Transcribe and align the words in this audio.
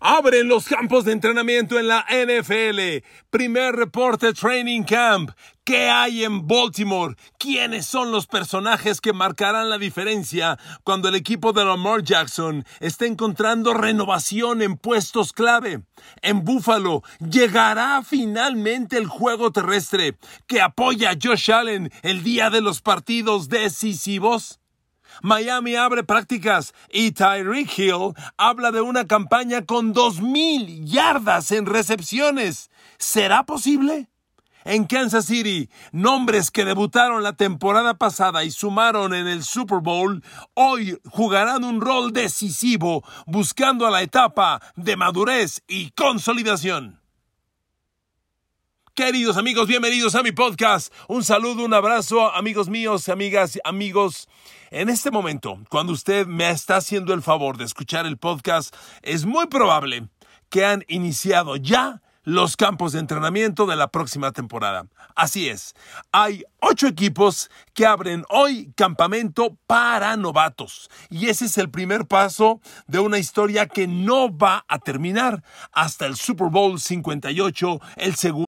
Abren 0.00 0.46
los 0.46 0.66
campos 0.68 1.04
de 1.04 1.12
entrenamiento 1.12 1.76
en 1.78 1.88
la 1.88 2.06
NFL. 2.08 3.04
Primer 3.30 3.74
reporte 3.74 4.32
Training 4.32 4.84
Camp. 4.84 5.32
¿Qué 5.64 5.90
hay 5.90 6.24
en 6.24 6.46
Baltimore? 6.46 7.16
¿Quiénes 7.36 7.84
son 7.84 8.12
los 8.12 8.26
personajes 8.26 9.00
que 9.00 9.12
marcarán 9.12 9.68
la 9.68 9.76
diferencia 9.76 10.56
cuando 10.84 11.08
el 11.08 11.16
equipo 11.16 11.52
de 11.52 11.64
Lamar 11.64 12.04
Jackson 12.04 12.64
está 12.78 13.06
encontrando 13.06 13.74
renovación 13.74 14.62
en 14.62 14.76
puestos 14.76 15.32
clave? 15.32 15.82
En 16.22 16.44
Buffalo 16.44 17.02
llegará 17.18 18.02
finalmente 18.02 18.98
el 18.98 19.08
juego 19.08 19.50
terrestre 19.50 20.16
que 20.46 20.60
apoya 20.60 21.10
a 21.10 21.18
Josh 21.20 21.50
Allen 21.50 21.90
el 22.02 22.22
día 22.22 22.50
de 22.50 22.60
los 22.60 22.80
partidos 22.80 23.48
decisivos. 23.48 24.60
Miami 25.22 25.76
abre 25.76 26.04
prácticas 26.04 26.74
y 26.90 27.12
Tyreek 27.12 27.78
Hill 27.78 28.14
habla 28.36 28.70
de 28.70 28.80
una 28.80 29.06
campaña 29.06 29.64
con 29.64 29.94
2.000 29.94 30.84
yardas 30.84 31.52
en 31.52 31.66
recepciones. 31.66 32.70
¿Será 32.98 33.44
posible? 33.44 34.08
En 34.64 34.84
Kansas 34.84 35.24
City, 35.24 35.70
nombres 35.92 36.50
que 36.50 36.64
debutaron 36.64 37.22
la 37.22 37.32
temporada 37.32 37.94
pasada 37.94 38.44
y 38.44 38.50
sumaron 38.50 39.14
en 39.14 39.26
el 39.26 39.42
Super 39.42 39.78
Bowl, 39.80 40.22
hoy 40.54 40.98
jugarán 41.10 41.64
un 41.64 41.80
rol 41.80 42.12
decisivo 42.12 43.02
buscando 43.26 43.86
a 43.86 43.90
la 43.90 44.02
etapa 44.02 44.60
de 44.76 44.96
madurez 44.96 45.62
y 45.68 45.90
consolidación. 45.92 47.00
Queridos 48.98 49.36
amigos, 49.36 49.68
bienvenidos 49.68 50.16
a 50.16 50.24
mi 50.24 50.32
podcast. 50.32 50.92
Un 51.06 51.22
saludo, 51.22 51.64
un 51.64 51.72
abrazo, 51.72 52.34
amigos 52.34 52.68
míos, 52.68 53.08
amigas, 53.08 53.56
amigos. 53.62 54.28
En 54.72 54.88
este 54.88 55.12
momento, 55.12 55.56
cuando 55.70 55.92
usted 55.92 56.26
me 56.26 56.50
está 56.50 56.78
haciendo 56.78 57.14
el 57.14 57.22
favor 57.22 57.56
de 57.58 57.64
escuchar 57.64 58.06
el 58.06 58.16
podcast, 58.16 58.74
es 59.02 59.24
muy 59.24 59.46
probable 59.46 60.08
que 60.48 60.64
han 60.64 60.84
iniciado 60.88 61.54
ya 61.54 62.02
los 62.24 62.56
campos 62.56 62.90
de 62.90 62.98
entrenamiento 62.98 63.66
de 63.66 63.76
la 63.76 63.86
próxima 63.86 64.32
temporada. 64.32 64.88
Así 65.14 65.48
es, 65.48 65.76
hay 66.10 66.42
ocho 66.58 66.88
equipos 66.88 67.52
que 67.74 67.86
abren 67.86 68.24
hoy 68.30 68.72
campamento 68.74 69.56
para 69.68 70.16
novatos. 70.16 70.90
Y 71.08 71.28
ese 71.28 71.44
es 71.44 71.56
el 71.56 71.70
primer 71.70 72.08
paso 72.08 72.60
de 72.88 72.98
una 72.98 73.18
historia 73.18 73.68
que 73.68 73.86
no 73.86 74.36
va 74.36 74.64
a 74.66 74.80
terminar 74.80 75.44
hasta 75.70 76.04
el 76.06 76.16
Super 76.16 76.48
Bowl 76.48 76.80
58, 76.80 77.80
el 77.98 78.16
segundo. 78.16 78.47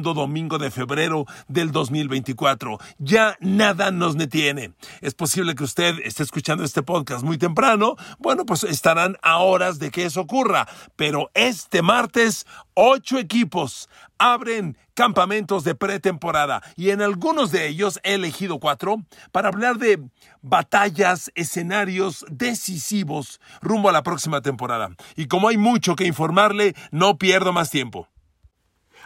domingo 0.00 0.56
de 0.58 0.70
febrero 0.70 1.26
del 1.48 1.70
2024. 1.72 2.78
Ya 2.98 3.36
nada 3.40 3.90
nos 3.90 4.16
detiene. 4.16 4.72
Es 5.02 5.12
posible 5.12 5.54
que 5.54 5.64
usted 5.64 5.96
esté 6.04 6.22
escuchando 6.22 6.64
este 6.64 6.82
podcast 6.82 7.22
muy 7.22 7.36
temprano. 7.36 7.96
Bueno, 8.18 8.46
pues 8.46 8.64
estarán 8.64 9.18
a 9.22 9.38
horas 9.38 9.78
de 9.78 9.90
que 9.90 10.06
eso 10.06 10.22
ocurra. 10.22 10.66
Pero 10.96 11.30
este 11.34 11.82
martes, 11.82 12.46
ocho 12.74 13.18
equipos 13.18 13.90
abren 14.18 14.78
campamentos 14.94 15.64
de 15.64 15.74
pretemporada 15.74 16.62
y 16.76 16.90
en 16.90 17.02
algunos 17.02 17.50
de 17.50 17.66
ellos 17.66 17.98
he 18.04 18.14
elegido 18.14 18.60
cuatro 18.60 19.02
para 19.32 19.48
hablar 19.48 19.78
de 19.78 20.00
batallas, 20.42 21.32
escenarios 21.34 22.24
decisivos 22.30 23.40
rumbo 23.60 23.88
a 23.88 23.92
la 23.92 24.02
próxima 24.02 24.40
temporada. 24.40 24.90
Y 25.16 25.26
como 25.26 25.48
hay 25.48 25.56
mucho 25.56 25.96
que 25.96 26.04
informarle, 26.04 26.74
no 26.90 27.18
pierdo 27.18 27.52
más 27.52 27.70
tiempo. 27.70 28.11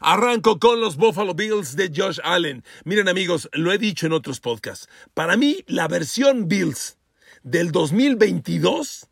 Arranco 0.01 0.59
con 0.59 0.81
los 0.81 0.97
Buffalo 0.97 1.35
Bills 1.35 1.77
de 1.77 1.93
Josh 1.95 2.19
Allen. 2.23 2.65
Miren 2.85 3.09
amigos, 3.09 3.49
lo 3.53 3.73
he 3.73 3.79
dicho 3.79 4.07
en 4.07 4.13
otros 4.13 4.41
podcasts. 4.41 4.89
Para 5.15 5.37
mí, 5.37 5.65
la 5.67 5.89
versión 5.89 6.49
Bills 6.49 6.99
del 7.43 7.73
2022 7.73 9.09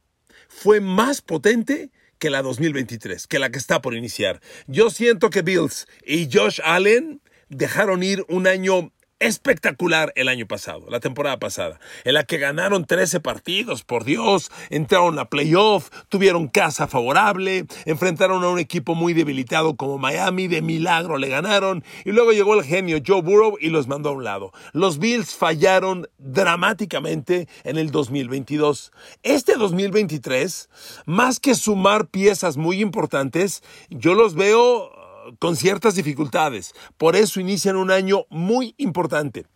fue 0.48 0.80
más 0.80 1.22
potente 1.22 1.90
que 2.18 2.30
la 2.30 2.42
2023, 2.42 3.26
que 3.26 3.38
la 3.38 3.50
que 3.50 3.58
está 3.58 3.80
por 3.80 3.94
iniciar. 3.94 4.40
Yo 4.66 4.90
siento 4.90 5.30
que 5.30 5.42
Bills 5.42 5.86
y 6.04 6.28
Josh 6.32 6.60
Allen 6.64 7.20
dejaron 7.48 8.02
ir 8.02 8.24
un 8.28 8.46
año 8.46 8.92
espectacular 9.24 10.12
el 10.16 10.28
año 10.28 10.46
pasado, 10.46 10.86
la 10.90 11.00
temporada 11.00 11.38
pasada, 11.38 11.80
en 12.04 12.14
la 12.14 12.24
que 12.24 12.38
ganaron 12.38 12.84
13 12.84 13.20
partidos, 13.20 13.82
por 13.82 14.04
Dios, 14.04 14.50
entraron 14.68 15.18
a 15.18 15.30
playoff, 15.30 15.88
tuvieron 16.10 16.48
casa 16.48 16.86
favorable, 16.86 17.66
enfrentaron 17.86 18.44
a 18.44 18.48
un 18.48 18.58
equipo 18.58 18.94
muy 18.94 19.14
debilitado 19.14 19.76
como 19.76 19.96
Miami, 19.96 20.46
de 20.46 20.60
milagro 20.60 21.16
le 21.16 21.28
ganaron, 21.28 21.84
y 22.04 22.12
luego 22.12 22.32
llegó 22.32 22.54
el 22.54 22.64
genio 22.64 22.98
Joe 23.04 23.22
Burrow 23.22 23.56
y 23.58 23.70
los 23.70 23.88
mandó 23.88 24.10
a 24.10 24.12
un 24.12 24.24
lado. 24.24 24.52
Los 24.72 24.98
Bills 24.98 25.34
fallaron 25.34 26.06
dramáticamente 26.18 27.48
en 27.64 27.78
el 27.78 27.90
2022. 27.90 28.92
Este 29.22 29.54
2023, 29.54 30.68
más 31.06 31.40
que 31.40 31.54
sumar 31.54 32.08
piezas 32.08 32.58
muy 32.58 32.82
importantes, 32.82 33.62
yo 33.88 34.14
los 34.14 34.34
veo 34.34 35.03
con 35.38 35.56
ciertas 35.56 35.94
dificultades. 35.94 36.74
Por 36.96 37.16
eso 37.16 37.40
inician 37.40 37.76
un 37.76 37.90
año 37.90 38.26
muy 38.30 38.74
importante. 38.78 39.46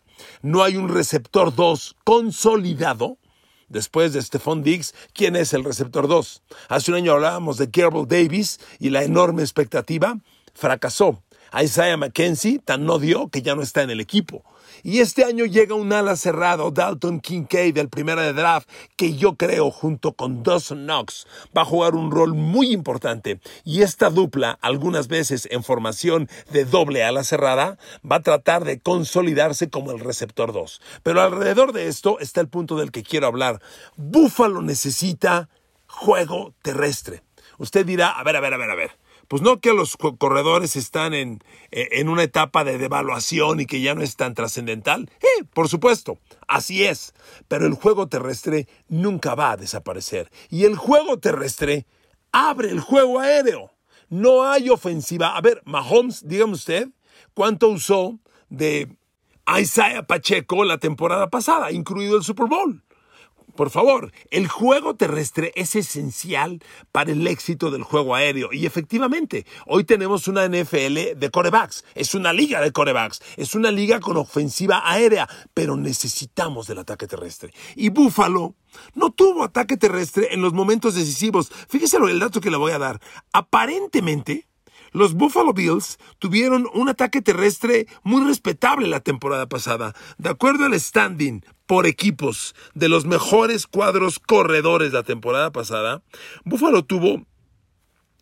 No 0.41 0.63
hay 0.63 0.75
un 0.75 0.89
receptor 0.89 1.55
2 1.55 1.95
consolidado. 2.03 3.17
Después 3.67 4.13
de 4.13 4.21
Stephon 4.21 4.63
Diggs, 4.63 4.95
¿quién 5.13 5.35
es 5.35 5.53
el 5.53 5.63
receptor 5.63 6.07
2? 6.07 6.43
Hace 6.69 6.91
un 6.91 6.97
año 6.97 7.13
hablábamos 7.13 7.57
de 7.57 7.69
Kerbal 7.69 8.07
Davis 8.07 8.59
y 8.79 8.89
la 8.89 9.03
enorme 9.03 9.43
expectativa 9.43 10.17
fracasó. 10.53 11.21
Isaiah 11.57 11.97
McKenzie 11.97 12.59
tan 12.59 12.85
no 12.85 12.99
dio 12.99 13.29
que 13.29 13.41
ya 13.41 13.55
no 13.55 13.61
está 13.61 13.81
en 13.81 13.89
el 13.89 13.99
equipo. 13.99 14.43
Y 14.83 14.99
este 14.99 15.25
año 15.25 15.45
llega 15.45 15.75
un 15.75 15.91
ala 15.91 16.15
cerrado, 16.15 16.71
Dalton 16.71 17.19
Kincaid, 17.19 17.73
del 17.73 17.89
primera 17.89 18.21
de 18.21 18.33
draft, 18.33 18.69
que 18.95 19.15
yo 19.15 19.35
creo, 19.35 19.71
junto 19.71 20.13
con 20.13 20.43
Dawson 20.43 20.85
Knox, 20.85 21.27
va 21.55 21.63
a 21.63 21.65
jugar 21.65 21.95
un 21.95 22.11
rol 22.11 22.33
muy 22.33 22.71
importante. 22.71 23.39
Y 23.65 23.81
esta 23.81 24.09
dupla, 24.09 24.57
algunas 24.61 25.07
veces 25.07 25.47
en 25.51 25.63
formación 25.63 26.29
de 26.51 26.65
doble 26.65 27.03
ala 27.03 27.23
cerrada, 27.23 27.77
va 28.09 28.17
a 28.17 28.23
tratar 28.23 28.63
de 28.63 28.79
consolidarse 28.79 29.69
como 29.69 29.91
el 29.91 29.99
receptor 29.99 30.53
2. 30.53 30.81
Pero 31.03 31.21
alrededor 31.21 31.73
de 31.73 31.87
esto 31.87 32.19
está 32.19 32.41
el 32.41 32.47
punto 32.47 32.77
del 32.77 32.91
que 32.91 33.03
quiero 33.03 33.27
hablar. 33.27 33.61
Buffalo 33.97 34.61
necesita 34.61 35.49
juego 35.87 36.53
terrestre. 36.61 37.23
Usted 37.57 37.85
dirá, 37.85 38.11
a 38.11 38.23
ver, 38.23 38.37
a 38.37 38.39
ver, 38.39 38.53
a 38.53 38.57
ver, 38.57 38.69
a 38.69 38.75
ver. 38.75 38.91
Pues 39.29 39.43
no 39.43 39.61
que 39.61 39.73
los 39.73 39.95
corredores 39.95 40.75
están 40.75 41.13
en, 41.13 41.39
eh, 41.69 41.87
en 41.91 42.09
una 42.09 42.23
etapa 42.23 42.63
de 42.63 42.79
devaluación 42.79 43.59
y 43.59 43.67
que 43.67 43.79
ya 43.79 43.93
no 43.93 44.01
es 44.01 44.15
tan 44.15 44.33
trascendental. 44.33 45.07
Eh, 45.21 45.43
por 45.53 45.69
supuesto, 45.69 46.17
así 46.47 46.83
es. 46.83 47.13
Pero 47.47 47.67
el 47.67 47.75
juego 47.75 48.07
terrestre 48.07 48.67
nunca 48.87 49.35
va 49.35 49.51
a 49.51 49.57
desaparecer. 49.57 50.31
Y 50.49 50.65
el 50.65 50.75
juego 50.75 51.19
terrestre 51.19 51.85
abre 52.31 52.71
el 52.71 52.79
juego 52.79 53.19
aéreo. 53.19 53.71
No 54.09 54.49
hay 54.49 54.71
ofensiva. 54.71 55.37
A 55.37 55.41
ver, 55.41 55.61
Mahomes, 55.63 56.27
dígame 56.27 56.53
usted, 56.53 56.89
¿cuánto 57.35 57.69
usó 57.69 58.17
de 58.49 58.89
Isaiah 59.59 60.07
Pacheco 60.07 60.63
la 60.63 60.79
temporada 60.79 61.29
pasada, 61.29 61.71
incluido 61.71 62.17
el 62.17 62.23
Super 62.23 62.47
Bowl? 62.47 62.83
Por 63.59 63.71
favor, 63.71 64.13
el 64.31 64.47
juego 64.47 64.95
terrestre 64.95 65.51
es 65.53 65.75
esencial 65.75 66.63
para 66.93 67.11
el 67.11 67.27
éxito 67.27 67.71
del 67.71 67.83
juego 67.83 68.15
aéreo. 68.15 68.53
Y 68.53 68.65
efectivamente, 68.65 69.45
hoy 69.67 69.83
tenemos 69.83 70.29
una 70.29 70.47
NFL 70.47 71.17
de 71.17 71.29
corebacks. 71.29 71.83
Es 71.93 72.15
una 72.15 72.31
liga 72.31 72.61
de 72.61 72.71
corebacks. 72.71 73.21
Es 73.35 73.55
una 73.55 73.69
liga 73.69 73.99
con 73.99 74.15
ofensiva 74.15 74.89
aérea. 74.89 75.27
Pero 75.53 75.75
necesitamos 75.75 76.67
del 76.67 76.77
ataque 76.77 77.05
terrestre. 77.05 77.53
Y 77.75 77.89
Buffalo 77.89 78.55
no 78.95 79.11
tuvo 79.11 79.43
ataque 79.43 79.75
terrestre 79.75 80.33
en 80.33 80.41
los 80.41 80.53
momentos 80.53 80.95
decisivos. 80.95 81.51
Fíjese 81.67 81.97
el 81.97 82.19
dato 82.21 82.39
que 82.39 82.51
le 82.51 82.55
voy 82.55 82.71
a 82.71 82.79
dar. 82.79 83.01
Aparentemente, 83.33 84.47
los 84.91 85.13
Buffalo 85.13 85.53
Bills 85.53 85.97
tuvieron 86.19 86.67
un 86.73 86.89
ataque 86.89 87.21
terrestre 87.21 87.87
muy 88.03 88.25
respetable 88.25 88.87
la 88.87 88.99
temporada 88.99 89.47
pasada. 89.47 89.93
De 90.17 90.29
acuerdo 90.29 90.65
al 90.65 90.79
standing 90.79 91.43
por 91.65 91.85
equipos 91.85 92.55
de 92.73 92.89
los 92.89 93.05
mejores 93.05 93.67
cuadros 93.67 94.19
corredores 94.19 94.91
la 94.91 95.03
temporada 95.03 95.51
pasada, 95.51 96.01
Buffalo 96.43 96.83
tuvo 96.83 97.25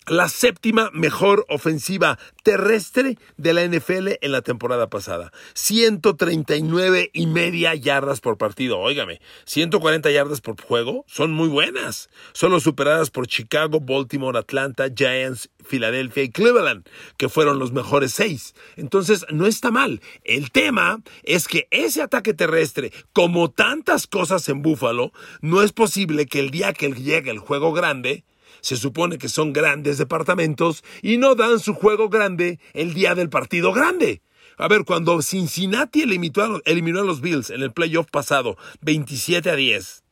la 0.07 0.29
séptima 0.29 0.89
mejor 0.93 1.45
ofensiva 1.49 2.17
terrestre 2.43 3.17
de 3.35 3.53
la 3.53 3.65
NFL 3.65 4.13
en 4.21 4.31
la 4.31 4.41
temporada 4.41 4.89
pasada. 4.89 5.31
139 5.53 7.09
y 7.13 7.27
media 7.27 7.75
yardas 7.75 8.21
por 8.21 8.37
partido. 8.37 8.79
Óigame, 8.79 9.19
140 9.45 10.09
yardas 10.11 10.41
por 10.41 10.61
juego 10.61 11.03
son 11.07 11.31
muy 11.31 11.49
buenas. 11.49 12.09
Solo 12.31 12.59
superadas 12.59 13.09
por 13.09 13.27
Chicago, 13.27 13.79
Baltimore, 13.81 14.39
Atlanta, 14.39 14.87
Giants, 14.95 15.49
Filadelfia 15.65 16.23
y 16.23 16.31
Cleveland, 16.31 16.87
que 17.17 17.29
fueron 17.29 17.59
los 17.59 17.73
mejores 17.73 18.13
seis. 18.13 18.55
Entonces, 18.77 19.25
no 19.29 19.45
está 19.45 19.71
mal. 19.71 20.01
El 20.23 20.51
tema 20.51 21.01
es 21.23 21.47
que 21.47 21.67
ese 21.71 22.01
ataque 22.01 22.33
terrestre, 22.33 22.91
como 23.11 23.51
tantas 23.51 24.07
cosas 24.07 24.47
en 24.49 24.61
Buffalo, 24.61 25.11
no 25.41 25.61
es 25.61 25.73
posible 25.73 26.25
que 26.25 26.39
el 26.39 26.51
día 26.51 26.73
que 26.73 26.87
llegue 26.91 27.31
el 27.31 27.39
juego 27.39 27.73
grande, 27.73 28.23
se 28.67 28.75
supone 28.75 29.17
que 29.17 29.29
son 29.29 29.53
grandes 29.53 29.97
departamentos 29.97 30.83
y 31.01 31.17
no 31.17 31.35
dan 31.35 31.59
su 31.59 31.73
juego 31.73 32.09
grande 32.09 32.59
el 32.73 32.93
día 32.93 33.15
del 33.15 33.29
partido 33.29 33.71
grande. 33.71 34.21
A 34.57 34.67
ver, 34.67 34.83
cuando 34.83 35.21
Cincinnati 35.21 36.01
eliminó 36.01 36.99
a, 36.99 37.03
los, 37.03 37.21
Bills 37.21 37.49
en 37.49 37.61
el 37.61 37.71
playoff 37.71 38.07
pasado 38.11 38.57
27 38.81 39.49
a 39.51 39.55
10, 39.55 40.03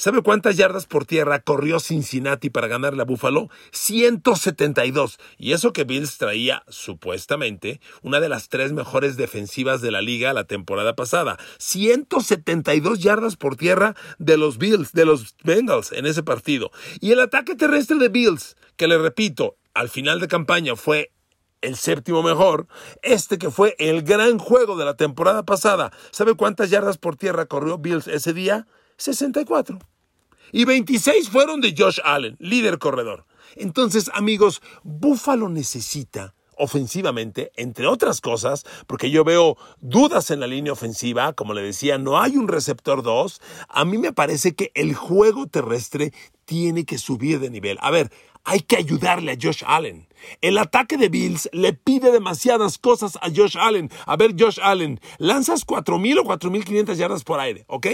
¿Sabe 0.00 0.22
cuántas 0.22 0.56
yardas 0.56 0.86
por 0.86 1.04
tierra 1.04 1.40
corrió 1.40 1.78
Cincinnati 1.78 2.48
para 2.48 2.68
ganarle 2.68 3.02
a 3.02 3.04
Buffalo? 3.04 3.50
172. 3.72 5.18
Y 5.36 5.52
eso 5.52 5.74
que 5.74 5.84
Bills 5.84 6.16
traía, 6.16 6.62
supuestamente, 6.68 7.82
una 8.00 8.18
de 8.18 8.30
las 8.30 8.48
tres 8.48 8.72
mejores 8.72 9.18
defensivas 9.18 9.82
de 9.82 9.90
la 9.90 10.00
liga 10.00 10.32
la 10.32 10.44
temporada 10.44 10.96
pasada. 10.96 11.36
172 11.58 13.00
yardas 13.00 13.36
por 13.36 13.56
tierra 13.56 13.94
de 14.18 14.38
los 14.38 14.56
Bills, 14.56 14.94
de 14.94 15.04
los 15.04 15.36
Bengals 15.44 15.92
en 15.92 16.06
ese 16.06 16.22
partido. 16.22 16.70
Y 17.00 17.12
el 17.12 17.20
ataque 17.20 17.54
terrestre 17.54 17.98
de 17.98 18.08
Bills, 18.08 18.56
que 18.76 18.88
le 18.88 18.96
repito, 18.96 19.58
al 19.74 19.90
final 19.90 20.18
de 20.18 20.28
campaña 20.28 20.76
fue 20.76 21.12
el 21.60 21.76
séptimo 21.76 22.22
mejor, 22.22 22.68
este 23.02 23.36
que 23.36 23.50
fue 23.50 23.76
el 23.78 24.02
gran 24.02 24.38
juego 24.38 24.78
de 24.78 24.86
la 24.86 24.96
temporada 24.96 25.42
pasada. 25.42 25.92
¿Sabe 26.10 26.36
cuántas 26.36 26.70
yardas 26.70 26.96
por 26.96 27.16
tierra 27.16 27.44
corrió 27.44 27.76
Bills 27.76 28.08
ese 28.08 28.32
día? 28.32 28.66
64. 29.00 29.78
Y 30.52 30.64
26 30.64 31.28
fueron 31.28 31.60
de 31.60 31.74
Josh 31.76 32.00
Allen, 32.04 32.36
líder 32.38 32.78
corredor. 32.78 33.26
Entonces, 33.56 34.10
amigos, 34.14 34.62
Buffalo 34.82 35.48
necesita 35.48 36.34
ofensivamente, 36.60 37.52
entre 37.56 37.86
otras 37.86 38.20
cosas, 38.20 38.64
porque 38.86 39.10
yo 39.10 39.24
veo 39.24 39.56
dudas 39.80 40.30
en 40.30 40.40
la 40.40 40.46
línea 40.46 40.74
ofensiva, 40.74 41.32
como 41.32 41.54
le 41.54 41.62
decía, 41.62 41.96
no 41.96 42.20
hay 42.20 42.36
un 42.36 42.48
receptor 42.48 43.02
2, 43.02 43.40
a 43.68 43.84
mí 43.86 43.96
me 43.96 44.12
parece 44.12 44.54
que 44.54 44.70
el 44.74 44.94
juego 44.94 45.46
terrestre 45.46 46.12
tiene 46.44 46.84
que 46.84 46.98
subir 46.98 47.40
de 47.40 47.48
nivel. 47.48 47.78
A 47.80 47.90
ver, 47.90 48.12
hay 48.44 48.60
que 48.60 48.76
ayudarle 48.76 49.32
a 49.32 49.38
Josh 49.40 49.62
Allen. 49.66 50.08
El 50.40 50.58
ataque 50.58 50.96
de 50.96 51.08
Bills 51.08 51.48
le 51.52 51.72
pide 51.72 52.12
demasiadas 52.12 52.78
cosas 52.78 53.16
a 53.22 53.30
Josh 53.34 53.56
Allen. 53.58 53.90
A 54.06 54.16
ver, 54.16 54.34
Josh 54.38 54.58
Allen, 54.62 55.00
lanzas 55.18 55.66
4.000 55.66 56.20
o 56.20 56.24
4.500 56.24 56.94
yardas 56.94 57.24
por 57.24 57.40
aire, 57.40 57.64
¿ok? 57.68 57.86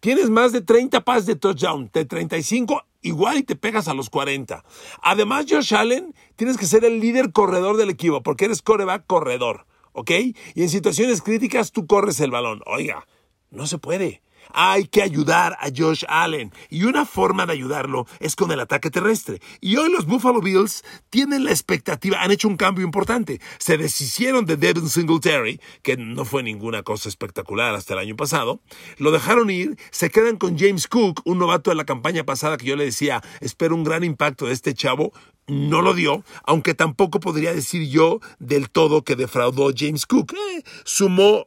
Tienes 0.00 0.30
más 0.30 0.52
de 0.52 0.60
30 0.60 1.02
pases 1.02 1.26
de 1.26 1.36
touchdown, 1.36 1.90
de 1.92 2.04
35 2.04 2.84
igual 3.02 3.38
y 3.38 3.42
te 3.42 3.56
pegas 3.56 3.88
a 3.88 3.94
los 3.94 4.10
40. 4.10 4.64
Además, 5.02 5.46
Josh 5.48 5.74
Allen, 5.74 6.14
tienes 6.36 6.56
que 6.56 6.66
ser 6.66 6.84
el 6.84 7.00
líder 7.00 7.32
corredor 7.32 7.76
del 7.76 7.90
equipo, 7.90 8.22
porque 8.22 8.46
eres 8.46 8.62
coreback 8.62 9.06
corredor, 9.06 9.66
¿ok? 9.92 10.10
Y 10.54 10.62
en 10.62 10.68
situaciones 10.68 11.22
críticas 11.22 11.72
tú 11.72 11.86
corres 11.86 12.20
el 12.20 12.30
balón. 12.30 12.62
Oiga, 12.66 13.06
no 13.50 13.66
se 13.66 13.78
puede. 13.78 14.22
Hay 14.52 14.86
que 14.86 15.02
ayudar 15.02 15.56
a 15.60 15.68
Josh 15.74 16.04
Allen. 16.08 16.52
Y 16.68 16.84
una 16.84 17.04
forma 17.04 17.46
de 17.46 17.52
ayudarlo 17.52 18.06
es 18.20 18.36
con 18.36 18.50
el 18.52 18.60
ataque 18.60 18.90
terrestre. 18.90 19.40
Y 19.60 19.76
hoy 19.76 19.90
los 19.90 20.06
Buffalo 20.06 20.40
Bills 20.40 20.84
tienen 21.10 21.44
la 21.44 21.50
expectativa, 21.50 22.22
han 22.22 22.30
hecho 22.30 22.48
un 22.48 22.56
cambio 22.56 22.84
importante. 22.84 23.40
Se 23.58 23.76
deshicieron 23.76 24.46
de 24.46 24.56
Devin 24.56 24.88
Singletary, 24.88 25.60
que 25.82 25.96
no 25.96 26.24
fue 26.24 26.42
ninguna 26.42 26.82
cosa 26.82 27.08
espectacular 27.08 27.74
hasta 27.74 27.94
el 27.94 28.00
año 28.00 28.16
pasado. 28.16 28.60
Lo 28.98 29.10
dejaron 29.10 29.50
ir, 29.50 29.76
se 29.90 30.10
quedan 30.10 30.36
con 30.36 30.58
James 30.58 30.88
Cook, 30.88 31.22
un 31.24 31.38
novato 31.38 31.70
de 31.70 31.76
la 31.76 31.84
campaña 31.84 32.24
pasada 32.24 32.56
que 32.56 32.66
yo 32.66 32.76
le 32.76 32.84
decía, 32.84 33.22
espero 33.40 33.74
un 33.74 33.84
gran 33.84 34.04
impacto 34.04 34.46
de 34.46 34.52
este 34.52 34.74
chavo 34.74 35.12
no 35.48 35.82
lo 35.82 35.94
dio, 35.94 36.24
aunque 36.44 36.74
tampoco 36.74 37.20
podría 37.20 37.52
decir 37.52 37.88
yo 37.88 38.20
del 38.38 38.70
todo 38.70 39.02
que 39.02 39.16
defraudó 39.16 39.70
James 39.76 40.06
Cook. 40.06 40.34
Eh, 40.34 40.62
sumó 40.84 41.46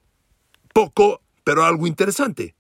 poco, 0.74 1.22
pero 1.44 1.64
algo 1.64 1.88
interesante. 1.88 2.56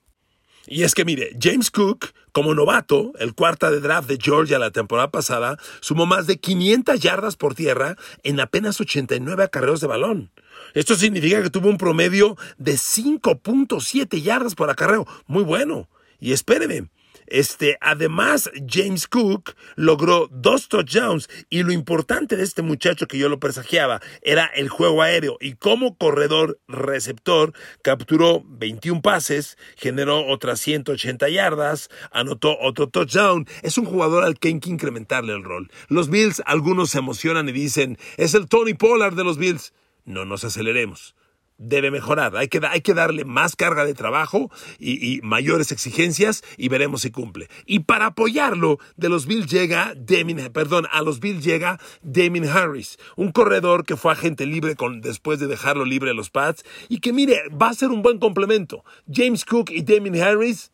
Y 0.67 0.83
es 0.83 0.95
que 0.95 1.05
mire, 1.05 1.35
James 1.39 1.69
Cook, 1.69 2.07
como 2.31 2.53
novato, 2.53 3.11
el 3.19 3.33
cuarta 3.33 3.69
de 3.69 3.79
draft 3.79 4.07
de 4.07 4.17
Georgia 4.21 4.59
la 4.59 4.71
temporada 4.71 5.11
pasada, 5.11 5.57
sumó 5.79 6.05
más 6.05 6.27
de 6.27 6.37
500 6.37 6.99
yardas 6.99 7.35
por 7.35 7.55
tierra 7.55 7.95
en 8.23 8.39
apenas 8.39 8.81
89 8.81 9.43
acarreos 9.43 9.81
de 9.81 9.87
balón. 9.87 10.31
Esto 10.73 10.95
significa 10.95 11.41
que 11.41 11.49
tuvo 11.49 11.69
un 11.69 11.77
promedio 11.77 12.35
de 12.57 12.73
5.7 12.73 14.21
yardas 14.21 14.55
por 14.55 14.69
acarreo. 14.69 15.07
Muy 15.27 15.43
bueno. 15.43 15.87
Y 16.19 16.31
espéreme, 16.33 16.89
este, 17.27 17.77
además, 17.81 18.49
James 18.67 19.07
Cook 19.07 19.55
logró 19.75 20.27
dos 20.31 20.67
touchdowns 20.69 21.29
y 21.49 21.63
lo 21.63 21.71
importante 21.71 22.35
de 22.35 22.43
este 22.43 22.61
muchacho 22.61 23.07
que 23.07 23.17
yo 23.17 23.29
lo 23.29 23.39
presagiaba 23.39 24.01
era 24.21 24.45
el 24.45 24.69
juego 24.69 25.01
aéreo 25.01 25.37
y 25.39 25.55
como 25.55 25.97
corredor 25.97 26.59
receptor 26.67 27.53
capturó 27.81 28.43
21 28.45 29.01
pases, 29.01 29.57
generó 29.75 30.25
otras 30.27 30.59
180 30.59 31.29
yardas, 31.29 31.89
anotó 32.11 32.57
otro 32.59 32.89
touchdown. 32.89 33.47
Es 33.61 33.77
un 33.77 33.85
jugador 33.85 34.23
al 34.23 34.39
que 34.39 34.49
hay 34.49 34.59
que 34.59 34.69
incrementarle 34.69 35.33
el 35.33 35.43
rol. 35.43 35.71
Los 35.87 36.09
Bills, 36.09 36.41
algunos 36.45 36.91
se 36.91 36.99
emocionan 36.99 37.49
y 37.49 37.51
dicen, 37.51 37.97
es 38.17 38.33
el 38.33 38.47
Tony 38.47 38.73
Pollard 38.73 39.15
de 39.15 39.23
los 39.23 39.37
Bills. 39.37 39.73
No 40.05 40.25
nos 40.25 40.43
aceleremos 40.43 41.15
debe 41.57 41.91
mejorar. 41.91 42.35
Hay 42.35 42.47
que, 42.47 42.93
darle 42.93 43.25
más 43.25 43.55
carga 43.55 43.85
de 43.85 43.93
trabajo 43.93 44.51
y, 44.79 45.19
mayores 45.23 45.71
exigencias 45.71 46.43
y 46.57 46.69
veremos 46.69 47.01
si 47.01 47.11
cumple. 47.11 47.49
Y 47.65 47.79
para 47.79 48.07
apoyarlo, 48.07 48.79
de 48.97 49.09
los 49.09 49.25
Bills 49.25 49.47
llega 49.47 49.93
Demin, 49.95 50.49
perdón, 50.51 50.87
a 50.91 51.01
los 51.01 51.19
Bills 51.19 51.43
llega 51.43 51.79
Damien 52.01 52.47
Harris, 52.47 52.97
un 53.15 53.31
corredor 53.31 53.85
que 53.85 53.95
fue 53.95 54.11
agente 54.11 54.45
libre 54.45 54.75
después 55.01 55.39
de 55.39 55.47
dejarlo 55.47 55.85
libre 55.85 56.11
a 56.11 56.13
los 56.13 56.29
Pats 56.29 56.63
y 56.89 56.99
que 56.99 57.13
mire, 57.13 57.41
va 57.49 57.69
a 57.69 57.73
ser 57.73 57.89
un 57.89 58.01
buen 58.01 58.19
complemento. 58.19 58.83
James 59.11 59.45
Cook 59.45 59.71
y 59.71 59.83
Damien 59.83 60.21
Harris 60.21 60.71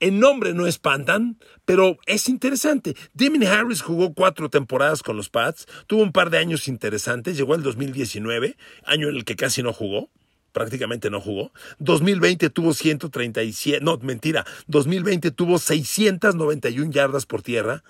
en 0.00 0.18
nombre 0.18 0.52
no 0.54 0.66
espantan, 0.66 1.38
pero 1.64 1.98
es 2.06 2.28
interesante. 2.28 2.96
Damien 3.14 3.44
Harris 3.44 3.80
jugó 3.80 4.12
cuatro 4.12 4.50
temporadas 4.50 5.02
con 5.02 5.16
los 5.16 5.30
Pats, 5.30 5.66
tuvo 5.86 6.02
un 6.02 6.12
par 6.12 6.30
de 6.30 6.38
años 6.38 6.68
interesantes, 6.68 7.36
llegó 7.36 7.54
al 7.54 7.62
2019, 7.62 8.56
año 8.84 9.08
en 9.08 9.16
el 9.16 9.24
que 9.24 9.36
casi 9.36 9.62
no 9.62 9.72
jugó 9.72 10.10
prácticamente 10.54 11.10
no 11.10 11.20
jugó. 11.20 11.52
2020 11.80 12.48
tuvo 12.48 12.72
137, 12.72 13.84
no, 13.84 13.98
mentira, 13.98 14.46
2020 14.68 15.32
tuvo 15.32 15.58
691 15.58 16.90
yardas 16.90 17.26
por 17.26 17.42
tierra 17.42 17.84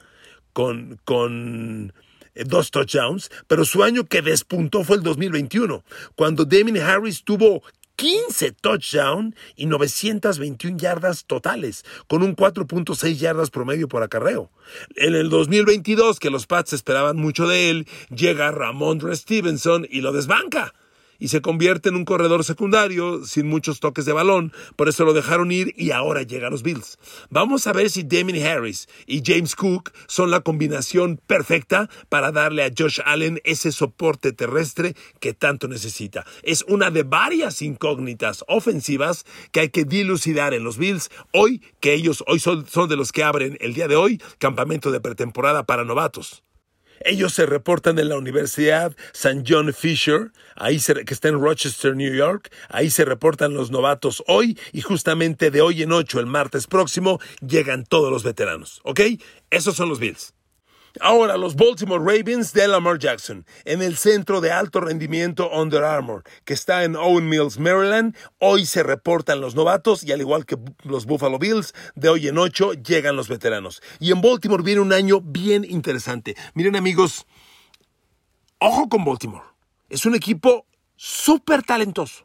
con, 0.52 0.98
con 1.04 1.92
eh, 2.34 2.44
dos 2.44 2.72
touchdowns, 2.72 3.30
pero 3.46 3.64
su 3.64 3.84
año 3.84 4.04
que 4.04 4.22
despuntó 4.22 4.82
fue 4.82 4.96
el 4.96 5.02
2021, 5.02 5.84
cuando 6.16 6.44
Damien 6.44 6.78
Harris 6.78 7.22
tuvo 7.22 7.62
15 7.96 8.52
touchdowns 8.52 9.34
y 9.56 9.66
921 9.66 10.78
yardas 10.78 11.26
totales, 11.26 11.84
con 12.08 12.22
un 12.22 12.34
4.6 12.34 13.14
yardas 13.16 13.50
promedio 13.50 13.88
por 13.88 14.02
acarreo. 14.02 14.50
En 14.96 15.14
el 15.14 15.28
2022, 15.28 16.18
que 16.18 16.30
los 16.30 16.46
Pats 16.46 16.72
esperaban 16.72 17.16
mucho 17.16 17.46
de 17.46 17.70
él, 17.70 17.86
llega 18.08 18.50
Ramondre 18.50 19.14
Stevenson 19.14 19.86
y 19.88 20.00
lo 20.00 20.12
desbanca. 20.12 20.74
Y 21.18 21.28
se 21.28 21.40
convierte 21.42 21.88
en 21.88 21.96
un 21.96 22.04
corredor 22.04 22.44
secundario 22.44 23.24
sin 23.24 23.46
muchos 23.46 23.80
toques 23.80 24.04
de 24.04 24.12
balón, 24.12 24.52
por 24.76 24.88
eso 24.88 25.04
lo 25.04 25.12
dejaron 25.12 25.52
ir 25.52 25.74
y 25.76 25.90
ahora 25.90 26.22
llega 26.22 26.48
a 26.48 26.50
los 26.50 26.62
Bills. 26.62 26.98
Vamos 27.30 27.66
a 27.66 27.72
ver 27.72 27.90
si 27.90 28.02
Damien 28.02 28.44
Harris 28.46 28.88
y 29.06 29.22
James 29.24 29.56
Cook 29.56 29.92
son 30.06 30.30
la 30.30 30.40
combinación 30.40 31.20
perfecta 31.26 31.88
para 32.08 32.32
darle 32.32 32.64
a 32.64 32.70
Josh 32.76 33.00
Allen 33.04 33.40
ese 33.44 33.72
soporte 33.72 34.32
terrestre 34.32 34.94
que 35.20 35.34
tanto 35.34 35.68
necesita. 35.68 36.24
Es 36.42 36.64
una 36.68 36.90
de 36.90 37.02
varias 37.02 37.62
incógnitas 37.62 38.44
ofensivas 38.48 39.24
que 39.52 39.60
hay 39.60 39.68
que 39.70 39.84
dilucidar 39.84 40.54
en 40.54 40.64
los 40.64 40.78
Bills 40.78 41.10
hoy, 41.32 41.62
que 41.80 41.94
ellos 41.94 42.22
hoy 42.26 42.38
son, 42.38 42.66
son 42.66 42.88
de 42.88 42.96
los 42.96 43.12
que 43.12 43.24
abren 43.24 43.56
el 43.60 43.74
día 43.74 43.88
de 43.88 43.96
hoy 43.96 44.20
campamento 44.38 44.90
de 44.90 45.00
pretemporada 45.00 45.64
para 45.64 45.84
novatos. 45.84 46.43
Ellos 47.04 47.34
se 47.34 47.46
reportan 47.46 47.98
en 47.98 48.08
la 48.08 48.16
Universidad 48.16 48.96
St. 49.12 49.44
John 49.46 49.72
Fisher, 49.72 50.32
ahí 50.56 50.78
que 50.78 51.14
está 51.14 51.28
en 51.28 51.40
Rochester, 51.40 51.94
New 51.94 52.14
York. 52.14 52.50
Ahí 52.68 52.90
se 52.90 53.04
reportan 53.04 53.54
los 53.54 53.70
novatos 53.70 54.24
hoy 54.26 54.58
y 54.72 54.80
justamente 54.80 55.50
de 55.50 55.60
hoy 55.60 55.82
en 55.82 55.92
ocho, 55.92 56.18
el 56.18 56.26
martes 56.26 56.66
próximo, 56.66 57.20
llegan 57.46 57.84
todos 57.84 58.10
los 58.10 58.24
veteranos. 58.24 58.80
¿Ok? 58.84 59.00
Esos 59.50 59.76
son 59.76 59.88
los 59.88 59.98
Bills. 59.98 60.34
Ahora, 61.00 61.36
los 61.36 61.56
Baltimore 61.56 61.98
Ravens 61.98 62.52
de 62.52 62.68
Lamar 62.68 63.00
Jackson, 63.00 63.44
en 63.64 63.82
el 63.82 63.96
centro 63.96 64.40
de 64.40 64.52
alto 64.52 64.80
rendimiento 64.80 65.50
Under 65.50 65.82
Armour, 65.82 66.22
que 66.44 66.54
está 66.54 66.84
en 66.84 66.94
Owen 66.94 67.28
Mills, 67.28 67.58
Maryland. 67.58 68.16
Hoy 68.38 68.64
se 68.64 68.84
reportan 68.84 69.40
los 69.40 69.56
novatos 69.56 70.04
y 70.04 70.12
al 70.12 70.20
igual 70.20 70.46
que 70.46 70.56
los 70.84 71.06
Buffalo 71.06 71.40
Bills, 71.40 71.74
de 71.96 72.10
hoy 72.10 72.28
en 72.28 72.38
ocho 72.38 72.74
llegan 72.74 73.16
los 73.16 73.28
veteranos. 73.28 73.82
Y 73.98 74.12
en 74.12 74.20
Baltimore 74.20 74.62
viene 74.62 74.82
un 74.82 74.92
año 74.92 75.20
bien 75.20 75.64
interesante. 75.68 76.36
Miren 76.54 76.76
amigos, 76.76 77.26
ojo 78.58 78.88
con 78.88 79.04
Baltimore. 79.04 79.46
Es 79.88 80.06
un 80.06 80.14
equipo 80.14 80.64
súper 80.94 81.64
talentoso. 81.64 82.24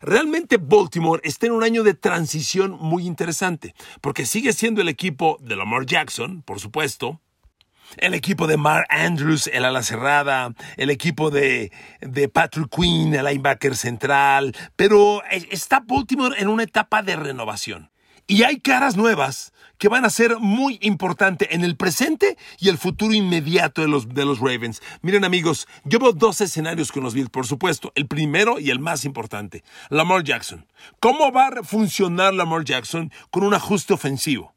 Realmente 0.00 0.56
Baltimore 0.56 1.20
está 1.22 1.46
en 1.46 1.52
un 1.52 1.62
año 1.62 1.84
de 1.84 1.94
transición 1.94 2.76
muy 2.80 3.06
interesante, 3.06 3.76
porque 4.00 4.26
sigue 4.26 4.52
siendo 4.52 4.80
el 4.80 4.88
equipo 4.88 5.38
de 5.40 5.54
Lamar 5.54 5.86
Jackson, 5.86 6.42
por 6.42 6.58
supuesto, 6.58 7.20
el 7.96 8.14
equipo 8.14 8.46
de 8.46 8.56
Mark 8.56 8.86
Andrews, 8.90 9.48
el 9.48 9.64
ala 9.64 9.82
cerrada, 9.82 10.54
el 10.76 10.90
equipo 10.90 11.30
de, 11.30 11.72
de 12.00 12.28
Patrick 12.28 12.68
Quinn, 12.74 13.14
el 13.14 13.24
linebacker 13.24 13.76
central, 13.76 14.54
pero 14.76 15.22
está 15.50 15.80
Baltimore 15.80 16.36
en 16.38 16.48
una 16.48 16.64
etapa 16.64 17.02
de 17.02 17.16
renovación. 17.16 17.90
Y 18.30 18.42
hay 18.42 18.60
caras 18.60 18.94
nuevas 18.94 19.54
que 19.78 19.88
van 19.88 20.04
a 20.04 20.10
ser 20.10 20.38
muy 20.38 20.78
importantes 20.82 21.48
en 21.50 21.64
el 21.64 21.76
presente 21.76 22.36
y 22.58 22.68
el 22.68 22.76
futuro 22.76 23.14
inmediato 23.14 23.80
de 23.80 23.88
los, 23.88 24.08
de 24.08 24.26
los 24.26 24.40
Ravens. 24.40 24.82
Miren 25.00 25.24
amigos, 25.24 25.66
yo 25.84 25.98
veo 25.98 26.12
dos 26.12 26.42
escenarios 26.42 26.92
con 26.92 27.04
los 27.04 27.14
Bills, 27.14 27.30
por 27.30 27.46
supuesto. 27.46 27.90
El 27.94 28.06
primero 28.06 28.58
y 28.58 28.70
el 28.70 28.80
más 28.80 29.06
importante, 29.06 29.64
Lamar 29.88 30.24
Jackson. 30.24 30.66
¿Cómo 31.00 31.32
va 31.32 31.46
a 31.46 31.62
funcionar 31.62 32.34
Lamar 32.34 32.64
Jackson 32.64 33.10
con 33.30 33.44
un 33.44 33.54
ajuste 33.54 33.94
ofensivo? 33.94 34.52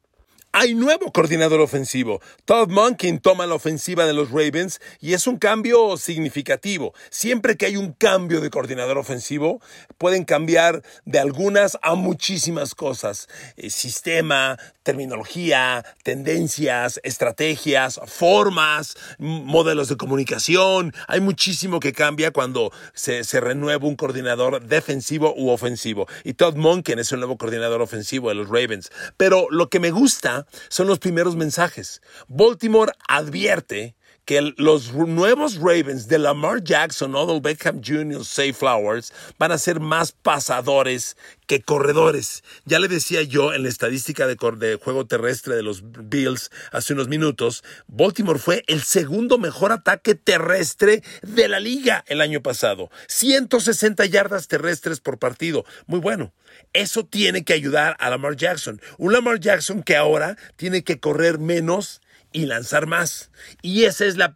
Hay 0.53 0.73
nuevo 0.75 1.13
coordinador 1.13 1.61
ofensivo. 1.61 2.19
Todd 2.43 2.67
Monken 2.67 3.21
toma 3.21 3.47
la 3.47 3.55
ofensiva 3.55 4.05
de 4.05 4.11
los 4.11 4.31
Ravens 4.31 4.81
y 4.99 5.13
es 5.13 5.25
un 5.25 5.37
cambio 5.37 5.95
significativo. 5.95 6.93
Siempre 7.09 7.55
que 7.55 7.67
hay 7.67 7.77
un 7.77 7.93
cambio 7.93 8.41
de 8.41 8.49
coordinador 8.49 8.97
ofensivo, 8.97 9.61
pueden 9.97 10.25
cambiar 10.25 10.83
de 11.05 11.19
algunas 11.19 11.77
a 11.81 11.95
muchísimas 11.95 12.75
cosas. 12.75 13.29
Eh, 13.55 13.69
sistema, 13.69 14.59
terminología, 14.83 15.85
tendencias, 16.03 16.99
estrategias, 17.03 18.01
formas, 18.05 18.97
modelos 19.19 19.87
de 19.87 19.95
comunicación. 19.95 20.93
Hay 21.07 21.21
muchísimo 21.21 21.79
que 21.79 21.93
cambia 21.93 22.31
cuando 22.31 22.73
se, 22.93 23.23
se 23.23 23.39
renueva 23.39 23.87
un 23.87 23.95
coordinador 23.95 24.65
defensivo 24.65 25.33
u 25.37 25.49
ofensivo. 25.49 26.07
Y 26.25 26.33
Todd 26.33 26.57
Monken 26.57 26.99
es 26.99 27.09
el 27.13 27.19
nuevo 27.19 27.37
coordinador 27.37 27.81
ofensivo 27.81 28.27
de 28.27 28.35
los 28.35 28.49
Ravens. 28.49 28.91
Pero 29.15 29.47
lo 29.49 29.69
que 29.69 29.79
me 29.79 29.91
gusta 29.91 30.40
son 30.69 30.87
los 30.87 30.99
primeros 30.99 31.35
mensajes. 31.35 32.01
Baltimore 32.27 32.93
advierte 33.07 33.95
que 34.25 34.53
los 34.57 34.93
nuevos 34.93 35.57
Ravens 35.57 36.07
de 36.07 36.19
Lamar 36.19 36.63
Jackson, 36.63 37.15
Odell 37.15 37.41
Beckham 37.41 37.81
Jr., 37.83 38.23
Say 38.23 38.53
Flowers 38.53 39.11
van 39.39 39.51
a 39.51 39.57
ser 39.57 39.79
más 39.79 40.11
pasadores 40.11 41.17
que 41.47 41.61
corredores. 41.61 42.43
Ya 42.65 42.79
le 42.79 42.87
decía 42.87 43.23
yo 43.23 43.53
en 43.53 43.63
la 43.63 43.69
estadística 43.69 44.27
de, 44.27 44.37
de, 44.57 44.75
juego 44.75 45.05
terrestre 45.05 45.55
de 45.55 45.63
los 45.63 45.83
Bills 45.83 46.51
hace 46.71 46.93
unos 46.93 47.07
minutos, 47.07 47.63
Baltimore 47.87 48.39
fue 48.39 48.63
el 48.67 48.83
segundo 48.83 49.37
mejor 49.37 49.71
ataque 49.71 50.15
terrestre 50.15 51.03
de 51.23 51.47
la 51.47 51.59
liga 51.59 52.05
el 52.07 52.21
año 52.21 52.41
pasado. 52.41 52.89
160 53.07 54.05
yardas 54.05 54.47
terrestres 54.47 54.99
por 54.99 55.17
partido. 55.17 55.65
Muy 55.87 55.99
bueno. 55.99 56.31
Eso 56.73 57.05
tiene 57.05 57.43
que 57.43 57.53
ayudar 57.53 57.97
a 57.99 58.09
Lamar 58.09 58.35
Jackson. 58.35 58.81
Un 58.97 59.13
Lamar 59.13 59.39
Jackson 59.39 59.83
que 59.83 59.95
ahora 59.95 60.37
tiene 60.55 60.83
que 60.83 60.99
correr 60.99 61.39
menos 61.39 62.01
y 62.31 62.45
lanzar 62.45 62.87
más. 62.87 63.29
Y 63.61 63.83
esa 63.83 64.05
es 64.05 64.17
la 64.17 64.35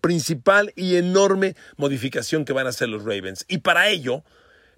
principal 0.00 0.72
y 0.74 0.96
enorme 0.96 1.54
modificación 1.76 2.44
que 2.44 2.52
van 2.52 2.66
a 2.66 2.70
hacer 2.70 2.88
los 2.88 3.04
Ravens. 3.04 3.44
Y 3.48 3.58
para 3.58 3.88
ello, 3.88 4.24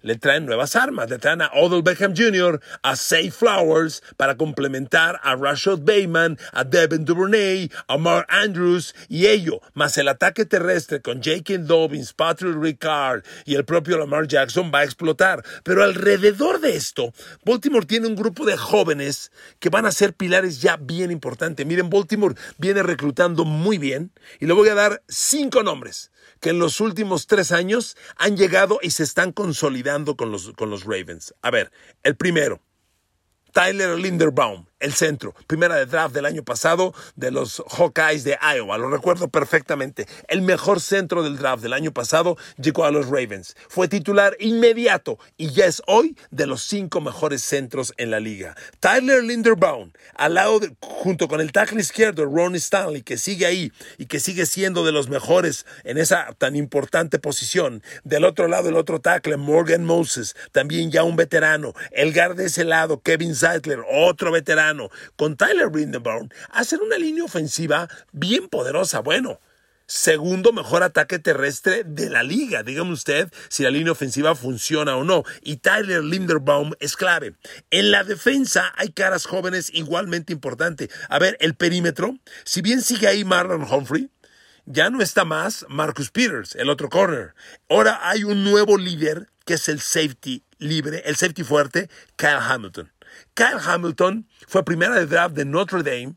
le 0.01 0.15
traen 0.15 0.45
nuevas 0.45 0.75
armas. 0.75 1.09
Le 1.09 1.17
traen 1.17 1.41
a 1.41 1.51
Odell 1.53 1.83
Beckham 1.83 2.13
Jr., 2.15 2.59
a 2.83 2.95
Say 2.95 3.31
Flowers 3.31 4.03
para 4.17 4.35
complementar 4.35 5.19
a 5.23 5.35
Rashad 5.35 5.79
Bateman, 5.79 6.37
a 6.53 6.63
Devin 6.63 7.05
Duvernay, 7.05 7.71
a 7.87 7.97
Mark 7.97 8.27
Andrews 8.29 8.95
y 9.07 9.27
ello, 9.27 9.61
más 9.73 9.97
el 9.97 10.07
ataque 10.07 10.45
terrestre 10.45 11.01
con 11.01 11.21
Jake 11.21 11.57
Dobbins, 11.57 12.13
Patrick 12.13 12.55
Ricard 12.55 13.23
y 13.45 13.55
el 13.55 13.65
propio 13.65 13.97
Lamar 13.97 14.27
Jackson 14.27 14.71
va 14.73 14.79
a 14.79 14.83
explotar. 14.83 15.43
Pero 15.63 15.83
alrededor 15.83 16.59
de 16.59 16.75
esto, 16.75 17.13
Baltimore 17.45 17.85
tiene 17.85 18.07
un 18.07 18.15
grupo 18.15 18.45
de 18.45 18.57
jóvenes 18.57 19.31
que 19.59 19.69
van 19.69 19.85
a 19.85 19.91
ser 19.91 20.13
pilares 20.13 20.61
ya 20.61 20.77
bien 20.77 21.11
importantes. 21.11 21.65
Miren, 21.65 21.89
Baltimore 21.89 22.35
viene 22.57 22.83
reclutando 22.83 23.45
muy 23.45 23.77
bien 23.77 24.11
y 24.39 24.45
le 24.45 24.53
voy 24.53 24.69
a 24.69 24.75
dar 24.75 25.03
cinco 25.07 25.63
nombres 25.63 26.10
que 26.39 26.49
en 26.49 26.59
los 26.59 26.79
últimos 26.79 27.27
tres 27.27 27.51
años 27.51 27.95
han 28.17 28.37
llegado 28.37 28.79
y 28.81 28.91
se 28.91 29.03
están 29.03 29.31
consolidando 29.31 30.15
con 30.15 30.31
los, 30.31 30.51
con 30.53 30.69
los 30.69 30.83
Ravens. 30.83 31.33
A 31.41 31.51
ver, 31.51 31.71
el 32.03 32.15
primero, 32.15 32.61
Tyler 33.51 33.97
Linderbaum 33.97 34.65
el 34.81 34.93
centro. 34.93 35.33
Primera 35.47 35.75
de 35.75 35.85
draft 35.85 36.13
del 36.13 36.25
año 36.25 36.43
pasado 36.43 36.93
de 37.15 37.31
los 37.31 37.63
Hawkeyes 37.69 38.23
de 38.23 38.37
Iowa. 38.41 38.77
Lo 38.77 38.89
recuerdo 38.89 39.29
perfectamente. 39.29 40.07
El 40.27 40.41
mejor 40.41 40.81
centro 40.81 41.23
del 41.23 41.37
draft 41.37 41.63
del 41.63 41.73
año 41.73 41.93
pasado 41.93 42.37
llegó 42.57 42.83
a 42.83 42.91
los 42.91 43.05
Ravens. 43.05 43.55
Fue 43.69 43.87
titular 43.87 44.35
inmediato 44.39 45.19
y 45.37 45.51
ya 45.51 45.65
es 45.65 45.81
hoy 45.87 46.17
de 46.31 46.47
los 46.47 46.63
cinco 46.63 46.99
mejores 46.99 47.43
centros 47.43 47.93
en 47.97 48.11
la 48.11 48.19
liga. 48.19 48.55
Tyler 48.79 49.23
Linderbaum, 49.23 49.91
al 50.15 50.33
lado 50.33 50.59
junto 50.81 51.27
con 51.27 51.39
el 51.39 51.51
tackle 51.51 51.79
izquierdo 51.79 52.25
Ron 52.25 52.55
Stanley, 52.55 53.03
que 53.03 53.17
sigue 53.17 53.45
ahí 53.45 53.71
y 53.97 54.07
que 54.07 54.19
sigue 54.19 54.45
siendo 54.45 54.83
de 54.83 54.91
los 54.91 55.09
mejores 55.09 55.65
en 55.83 55.97
esa 55.97 56.33
tan 56.37 56.55
importante 56.55 57.19
posición. 57.19 57.83
Del 58.03 58.25
otro 58.25 58.47
lado, 58.47 58.69
el 58.69 58.75
otro 58.75 58.99
tackle, 58.99 59.37
Morgan 59.37 59.85
Moses, 59.85 60.35
también 60.51 60.91
ya 60.91 61.03
un 61.03 61.15
veterano. 61.15 61.73
El 61.91 62.13
guard 62.13 62.35
de 62.35 62.45
ese 62.45 62.63
lado, 62.63 63.01
Kevin 63.01 63.35
Zeitler, 63.35 63.79
otro 63.91 64.31
veterano 64.31 64.70
con 65.15 65.37
Tyler 65.37 65.69
Lindenbaum, 65.73 66.29
hacen 66.49 66.81
una 66.81 66.97
línea 66.97 67.23
ofensiva 67.23 67.87
bien 68.11 68.47
poderosa. 68.47 68.99
Bueno, 68.99 69.39
segundo 69.87 70.53
mejor 70.53 70.83
ataque 70.83 71.19
terrestre 71.19 71.83
de 71.83 72.09
la 72.09 72.23
liga. 72.23 72.63
Dígame 72.63 72.93
usted 72.93 73.31
si 73.49 73.63
la 73.63 73.69
línea 73.69 73.91
ofensiva 73.91 74.35
funciona 74.35 74.95
o 74.95 75.03
no. 75.03 75.23
Y 75.41 75.57
Tyler 75.57 76.03
Linderbaum 76.03 76.71
es 76.79 76.95
clave. 76.95 77.35
En 77.71 77.91
la 77.91 78.03
defensa 78.03 78.71
hay 78.77 78.89
caras 78.89 79.25
jóvenes 79.25 79.69
igualmente 79.73 80.31
importantes. 80.31 80.89
A 81.09 81.19
ver, 81.19 81.37
el 81.41 81.55
perímetro, 81.55 82.17
si 82.45 82.61
bien 82.61 82.81
sigue 82.81 83.07
ahí 83.07 83.25
Marlon 83.25 83.63
Humphrey, 83.63 84.09
ya 84.65 84.89
no 84.89 85.01
está 85.01 85.25
más 85.25 85.65
Marcus 85.69 86.11
Peters, 86.11 86.55
el 86.55 86.69
otro 86.69 86.89
corner. 86.89 87.33
Ahora 87.69 87.99
hay 88.03 88.23
un 88.23 88.43
nuevo 88.43 88.77
líder 88.77 89.29
que 89.45 89.55
es 89.55 89.67
el 89.67 89.81
safety 89.81 90.43
libre, 90.59 91.01
el 91.05 91.15
safety 91.15 91.43
fuerte, 91.43 91.89
Kyle 92.15 92.39
Hamilton. 92.39 92.91
Kyle 93.33 93.59
Hamilton 93.65 94.27
fue 94.47 94.63
primera 94.63 94.95
de 94.95 95.05
draft 95.05 95.35
de 95.35 95.45
Notre 95.45 95.83
Dame 95.83 96.15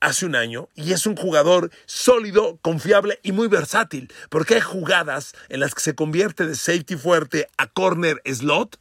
hace 0.00 0.26
un 0.26 0.34
año 0.34 0.68
y 0.74 0.92
es 0.92 1.06
un 1.06 1.16
jugador 1.16 1.70
sólido, 1.86 2.58
confiable 2.62 3.20
y 3.22 3.32
muy 3.32 3.48
versátil, 3.48 4.12
porque 4.30 4.54
hay 4.54 4.60
jugadas 4.60 5.34
en 5.48 5.60
las 5.60 5.74
que 5.74 5.82
se 5.82 5.94
convierte 5.94 6.46
de 6.46 6.54
safety 6.54 6.96
fuerte 6.96 7.48
a 7.58 7.66
corner 7.66 8.20
slot 8.24 8.78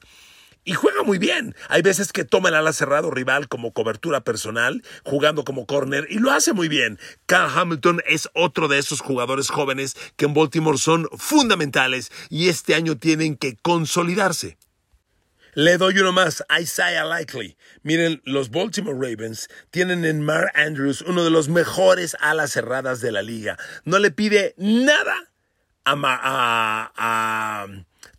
y 0.63 0.73
juega 0.73 1.03
muy 1.03 1.17
bien. 1.17 1.55
Hay 1.67 1.81
veces 1.81 2.11
que 2.11 2.25
toma 2.25 2.49
el 2.49 2.55
ala 2.55 2.73
cerrado 2.73 3.11
rival 3.11 3.47
como 3.47 3.73
cobertura 3.73 4.21
personal, 4.21 4.83
jugando 5.03 5.43
como 5.43 5.65
corner 5.65 6.05
y 6.09 6.19
lo 6.19 6.31
hace 6.31 6.53
muy 6.53 6.67
bien. 6.67 6.99
Kyle 7.25 7.49
Hamilton 7.53 8.01
es 8.07 8.29
otro 8.33 8.67
de 8.67 8.77
esos 8.77 9.01
jugadores 9.01 9.49
jóvenes 9.49 9.95
que 10.15 10.25
en 10.25 10.33
Baltimore 10.33 10.77
son 10.77 11.07
fundamentales 11.17 12.11
y 12.29 12.49
este 12.49 12.75
año 12.75 12.97
tienen 12.97 13.35
que 13.35 13.57
consolidarse. 13.61 14.57
Le 15.53 15.77
doy 15.77 15.97
uno 15.99 16.11
más, 16.11 16.43
Isaiah 16.59 17.05
Likely. 17.05 17.57
Miren, 17.83 18.21
los 18.25 18.49
Baltimore 18.51 18.95
Ravens 18.95 19.49
tienen 19.71 20.05
en 20.05 20.21
Mark 20.21 20.51
Andrews 20.55 21.01
uno 21.01 21.23
de 21.23 21.31
los 21.31 21.49
mejores 21.49 22.15
alas 22.19 22.51
cerradas 22.51 23.01
de 23.01 23.11
la 23.11 23.21
liga. 23.21 23.57
No 23.83 23.99
le 23.99 24.11
pide 24.11 24.53
nada 24.57 25.15
a, 25.85 27.67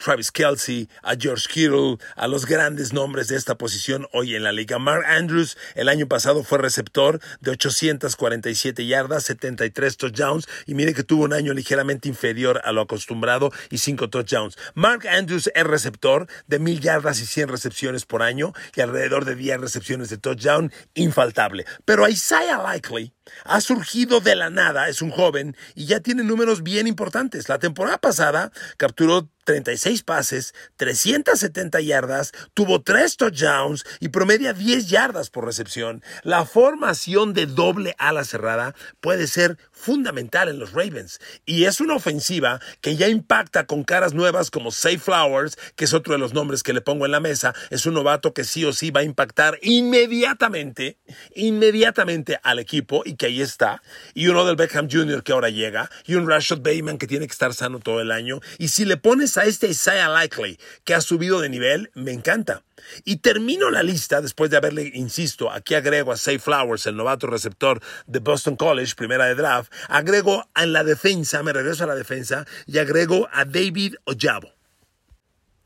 Travis 0.02 0.32
Kelsey, 0.32 0.88
a 1.02 1.14
George 1.14 1.46
Kittle, 1.52 1.98
a 2.16 2.26
los 2.26 2.46
grandes 2.46 2.92
nombres 2.92 3.28
de 3.28 3.36
esta 3.36 3.56
posición 3.56 4.06
hoy 4.12 4.34
en 4.34 4.42
la 4.42 4.52
liga. 4.52 4.78
Mark 4.78 5.04
Andrews 5.06 5.58
el 5.74 5.88
año 5.88 6.08
pasado 6.08 6.42
fue 6.42 6.58
receptor 6.58 7.20
de 7.40 7.50
847 7.50 8.86
yardas, 8.86 9.24
73 9.24 9.96
touchdowns 9.96 10.48
y 10.66 10.74
mire 10.74 10.94
que 10.94 11.04
tuvo 11.04 11.24
un 11.24 11.34
año 11.34 11.52
ligeramente 11.52 12.08
inferior 12.08 12.60
a 12.64 12.72
lo 12.72 12.80
acostumbrado 12.80 13.52
y 13.70 13.78
5 13.78 14.08
touchdowns. 14.08 14.56
Mark 14.74 15.06
Andrews 15.06 15.50
es 15.54 15.64
receptor 15.64 16.26
de 16.46 16.58
1000 16.58 16.80
yardas 16.80 17.20
y 17.20 17.26
100 17.26 17.48
recepciones 17.48 18.06
por 18.06 18.22
año 18.22 18.52
y 18.74 18.80
alrededor 18.80 19.24
de 19.24 19.34
10 19.34 19.60
recepciones 19.60 20.08
de 20.08 20.16
touchdown, 20.16 20.72
infaltable. 20.94 21.66
Pero 21.84 22.08
Isaiah 22.08 22.62
Likely 22.62 23.12
ha 23.44 23.60
surgido 23.60 24.20
de 24.20 24.36
la 24.36 24.50
nada, 24.50 24.88
es 24.88 25.02
un 25.02 25.10
joven 25.10 25.56
y 25.74 25.86
ya 25.86 26.00
tiene 26.00 26.22
números 26.22 26.62
bien 26.62 26.86
importantes. 26.86 27.48
La 27.48 27.58
temporada 27.58 27.98
pasada 27.98 28.52
capturó 28.76 29.28
36 29.44 30.02
pases, 30.04 30.54
370 30.76 31.80
yardas, 31.80 32.32
tuvo 32.54 32.82
3 32.82 33.16
touchdowns 33.16 33.84
y 33.98 34.10
promedia 34.10 34.52
10 34.52 34.88
yardas 34.88 35.30
por 35.30 35.44
recepción. 35.44 36.04
La 36.22 36.44
formación 36.44 37.34
de 37.34 37.46
doble 37.46 37.94
ala 37.98 38.24
cerrada 38.24 38.74
puede 39.00 39.26
ser 39.26 39.58
fundamental 39.72 40.48
en 40.48 40.58
los 40.58 40.72
Ravens 40.72 41.18
y 41.46 41.64
es 41.64 41.80
una 41.80 41.94
ofensiva 41.94 42.60
que 42.80 42.96
ya 42.96 43.08
impacta 43.08 43.66
con 43.66 43.82
caras 43.82 44.14
nuevas 44.14 44.50
como 44.50 44.70
Say 44.70 44.98
Flowers, 44.98 45.56
que 45.74 45.86
es 45.86 45.94
otro 45.94 46.12
de 46.12 46.18
los 46.18 46.34
nombres 46.34 46.62
que 46.62 46.72
le 46.72 46.80
pongo 46.80 47.06
en 47.06 47.12
la 47.12 47.20
mesa. 47.20 47.54
Es 47.70 47.86
un 47.86 47.94
novato 47.94 48.32
que 48.34 48.44
sí 48.44 48.64
o 48.64 48.72
sí 48.72 48.90
va 48.90 49.00
a 49.00 49.04
impactar 49.04 49.58
inmediatamente, 49.62 50.98
inmediatamente 51.34 52.38
al 52.42 52.58
equipo 52.58 53.02
y 53.04 53.14
que 53.20 53.26
ahí 53.26 53.42
está. 53.42 53.82
Y 54.14 54.28
uno 54.28 54.46
del 54.46 54.56
Beckham 54.56 54.88
Jr. 54.90 55.22
que 55.22 55.32
ahora 55.32 55.50
llega 55.50 55.90
y 56.06 56.14
un 56.14 56.26
Rashad 56.26 56.60
Bateman 56.62 56.96
que 56.96 57.06
tiene 57.06 57.26
que 57.26 57.32
estar 57.32 57.52
sano 57.52 57.78
todo 57.78 58.00
el 58.00 58.12
año. 58.12 58.40
Y 58.56 58.68
si 58.68 58.86
le 58.86 58.96
pones 58.96 59.36
a 59.36 59.44
este 59.44 59.68
Isaiah 59.68 60.08
Likely, 60.08 60.58
que 60.84 60.94
ha 60.94 61.02
subido 61.02 61.38
de 61.40 61.50
nivel, 61.50 61.90
me 61.92 62.12
encanta. 62.12 62.62
Y 63.04 63.16
termino 63.16 63.68
la 63.68 63.82
lista 63.82 64.22
después 64.22 64.50
de 64.50 64.56
haberle, 64.56 64.90
insisto, 64.94 65.52
aquí 65.52 65.74
agrego 65.74 66.12
a 66.12 66.16
Say 66.16 66.38
Flowers, 66.38 66.86
el 66.86 66.96
novato 66.96 67.26
receptor 67.26 67.82
de 68.06 68.20
Boston 68.20 68.56
College, 68.56 68.94
primera 68.96 69.26
de 69.26 69.34
draft, 69.34 69.70
agrego 69.88 70.48
en 70.56 70.72
la 70.72 70.82
defensa, 70.82 71.42
me 71.42 71.52
regreso 71.52 71.84
a 71.84 71.88
la 71.88 71.94
defensa 71.94 72.46
y 72.66 72.78
agrego 72.78 73.28
a 73.32 73.44
David 73.44 73.96
Ojabo. 74.06 74.59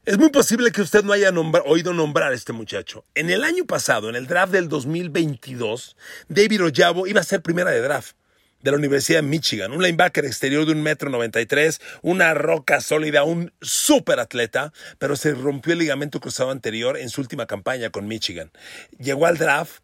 Es 0.07 0.19
muy 0.19 0.29
posible 0.29 0.71
que 0.71 0.83
usted 0.83 1.03
no 1.03 1.15
haya 1.15 1.31
oído 1.65 1.95
nombrar 1.95 2.31
a 2.31 2.35
este 2.35 2.53
muchacho. 2.53 3.07
En 3.15 3.31
el 3.31 3.43
año 3.43 3.65
pasado, 3.65 4.11
en 4.11 4.17
el 4.17 4.27
draft 4.27 4.53
del 4.53 4.69
2022, 4.69 5.97
David 6.29 6.63
Ojabo 6.63 7.07
iba 7.07 7.23
a 7.23 7.25
ser 7.25 7.41
primera 7.41 7.71
de 7.71 7.81
draft 7.81 8.15
de 8.61 8.71
la 8.71 8.77
Universidad 8.77 9.21
de 9.21 9.29
Michigan, 9.29 9.73
un 9.73 9.83
linebacker 9.83 10.27
exterior 10.27 10.67
de 10.67 10.73
un 10.73 10.83
metro 10.83 11.09
noventa 11.09 11.41
y 11.41 11.47
tres, 11.47 11.81
una 12.03 12.35
roca 12.35 12.83
sólida, 12.83 13.25
un 13.25 13.55
super 13.63 14.21
atleta, 14.21 14.75
pero 14.99 15.17
se 15.17 15.33
rompió 15.33 15.73
el 15.73 15.79
ligamento 15.79 16.21
cruzado 16.21 16.51
anterior 16.51 16.99
en 16.99 17.09
su 17.09 17.23
última 17.23 17.47
campaña 17.47 17.89
con 17.89 18.07
Michigan. 18.07 18.51
Llegó 18.99 19.25
al 19.25 19.39
draft 19.39 19.84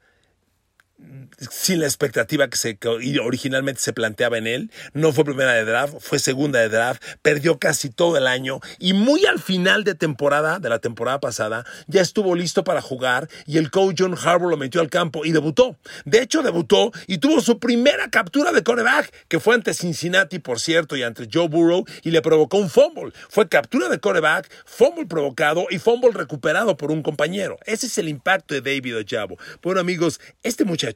sin 1.50 1.80
la 1.80 1.86
expectativa 1.86 2.48
que 2.48 2.56
se, 2.56 2.78
originalmente 3.22 3.80
se 3.80 3.92
planteaba 3.92 4.38
en 4.38 4.46
él. 4.46 4.70
No 4.92 5.12
fue 5.12 5.24
primera 5.24 5.52
de 5.52 5.64
draft, 5.64 5.94
fue 6.00 6.18
segunda 6.18 6.60
de 6.60 6.68
draft, 6.68 7.02
perdió 7.22 7.58
casi 7.58 7.90
todo 7.90 8.16
el 8.16 8.26
año 8.26 8.60
y 8.78 8.92
muy 8.92 9.24
al 9.26 9.38
final 9.38 9.84
de 9.84 9.94
temporada, 9.94 10.58
de 10.58 10.68
la 10.68 10.78
temporada 10.78 11.20
pasada, 11.20 11.64
ya 11.86 12.02
estuvo 12.02 12.34
listo 12.34 12.64
para 12.64 12.82
jugar 12.82 13.28
y 13.46 13.58
el 13.58 13.70
coach 13.70 13.96
John 14.00 14.16
Harbour 14.22 14.50
lo 14.50 14.56
metió 14.56 14.80
al 14.80 14.90
campo 14.90 15.24
y 15.24 15.32
debutó. 15.32 15.76
De 16.04 16.20
hecho, 16.20 16.42
debutó 16.42 16.92
y 17.06 17.18
tuvo 17.18 17.40
su 17.40 17.58
primera 17.58 18.10
captura 18.10 18.52
de 18.52 18.62
coreback, 18.62 19.12
que 19.28 19.40
fue 19.40 19.54
ante 19.54 19.74
Cincinnati, 19.74 20.38
por 20.38 20.60
cierto, 20.60 20.96
y 20.96 21.02
ante 21.02 21.28
Joe 21.32 21.48
Burrow 21.48 21.84
y 22.02 22.10
le 22.10 22.22
provocó 22.22 22.58
un 22.58 22.70
fumble. 22.70 23.12
Fue 23.28 23.48
captura 23.48 23.88
de 23.88 23.98
coreback, 23.98 24.50
fumble 24.64 25.06
provocado 25.06 25.66
y 25.70 25.78
fumble 25.78 26.10
recuperado 26.12 26.76
por 26.76 26.90
un 26.90 27.02
compañero. 27.02 27.58
Ese 27.64 27.86
es 27.86 27.98
el 27.98 28.08
impacto 28.08 28.54
de 28.54 28.60
David 28.60 28.98
Ojabo. 28.98 29.38
Bueno, 29.62 29.80
amigos, 29.80 30.20
este 30.42 30.64
muchacho 30.64 30.89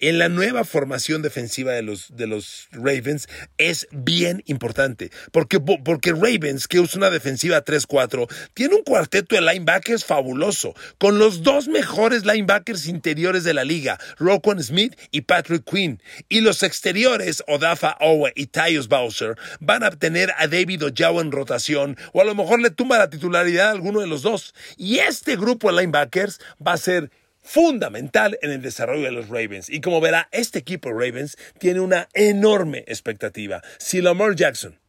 en 0.00 0.18
la 0.18 0.28
nueva 0.28 0.64
formación 0.64 1.22
defensiva 1.22 1.72
de 1.72 1.82
los, 1.82 2.16
de 2.16 2.26
los 2.26 2.68
Ravens 2.72 3.28
es 3.58 3.86
bien 3.90 4.42
importante. 4.46 5.10
Porque, 5.32 5.60
porque 5.60 6.12
Ravens, 6.12 6.68
que 6.68 6.80
usa 6.80 6.98
una 6.98 7.10
defensiva 7.10 7.64
3-4, 7.64 8.28
tiene 8.54 8.74
un 8.74 8.82
cuarteto 8.82 9.34
de 9.34 9.42
linebackers 9.42 10.04
fabuloso, 10.04 10.74
con 10.98 11.18
los 11.18 11.42
dos 11.42 11.68
mejores 11.68 12.24
linebackers 12.24 12.86
interiores 12.86 13.44
de 13.44 13.54
la 13.54 13.64
liga, 13.64 13.98
Roquan 14.18 14.62
Smith 14.62 14.94
y 15.10 15.22
Patrick 15.22 15.64
Quinn. 15.64 16.02
Y 16.28 16.40
los 16.40 16.62
exteriores, 16.62 17.42
Odafa 17.46 17.96
Owe 18.00 18.32
y 18.34 18.46
Tyus 18.46 18.88
Bowser, 18.88 19.36
van 19.60 19.82
a 19.82 19.90
tener 19.90 20.32
a 20.38 20.46
David 20.48 20.84
Ojao 20.84 21.20
en 21.20 21.32
rotación, 21.32 21.96
o 22.12 22.20
a 22.20 22.24
lo 22.24 22.34
mejor 22.34 22.60
le 22.60 22.70
tumba 22.70 22.98
la 22.98 23.10
titularidad 23.10 23.68
a 23.68 23.72
alguno 23.72 24.00
de 24.00 24.06
los 24.06 24.22
dos. 24.22 24.54
Y 24.76 24.98
este 24.98 25.36
grupo 25.36 25.70
de 25.70 25.80
linebackers 25.80 26.40
va 26.64 26.72
a 26.72 26.78
ser 26.78 27.10
fundamental 27.44 28.38
en 28.42 28.50
el 28.50 28.62
desarrollo 28.62 29.04
de 29.04 29.12
los 29.12 29.28
Ravens. 29.28 29.68
Y 29.68 29.80
como 29.80 30.00
verá, 30.00 30.28
este 30.32 30.58
equipo 30.58 30.90
Ravens 30.90 31.36
tiene 31.58 31.80
una 31.80 32.08
enorme 32.14 32.78
expectativa. 32.88 33.62
Si 33.78 34.00
Lamar 34.00 34.34
Jackson 34.34 34.80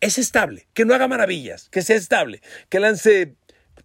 es 0.00 0.16
estable, 0.16 0.68
que 0.72 0.84
no 0.84 0.94
haga 0.94 1.08
maravillas, 1.08 1.68
que 1.68 1.82
sea 1.82 1.96
estable, 1.96 2.40
que 2.68 2.80
lance 2.80 3.34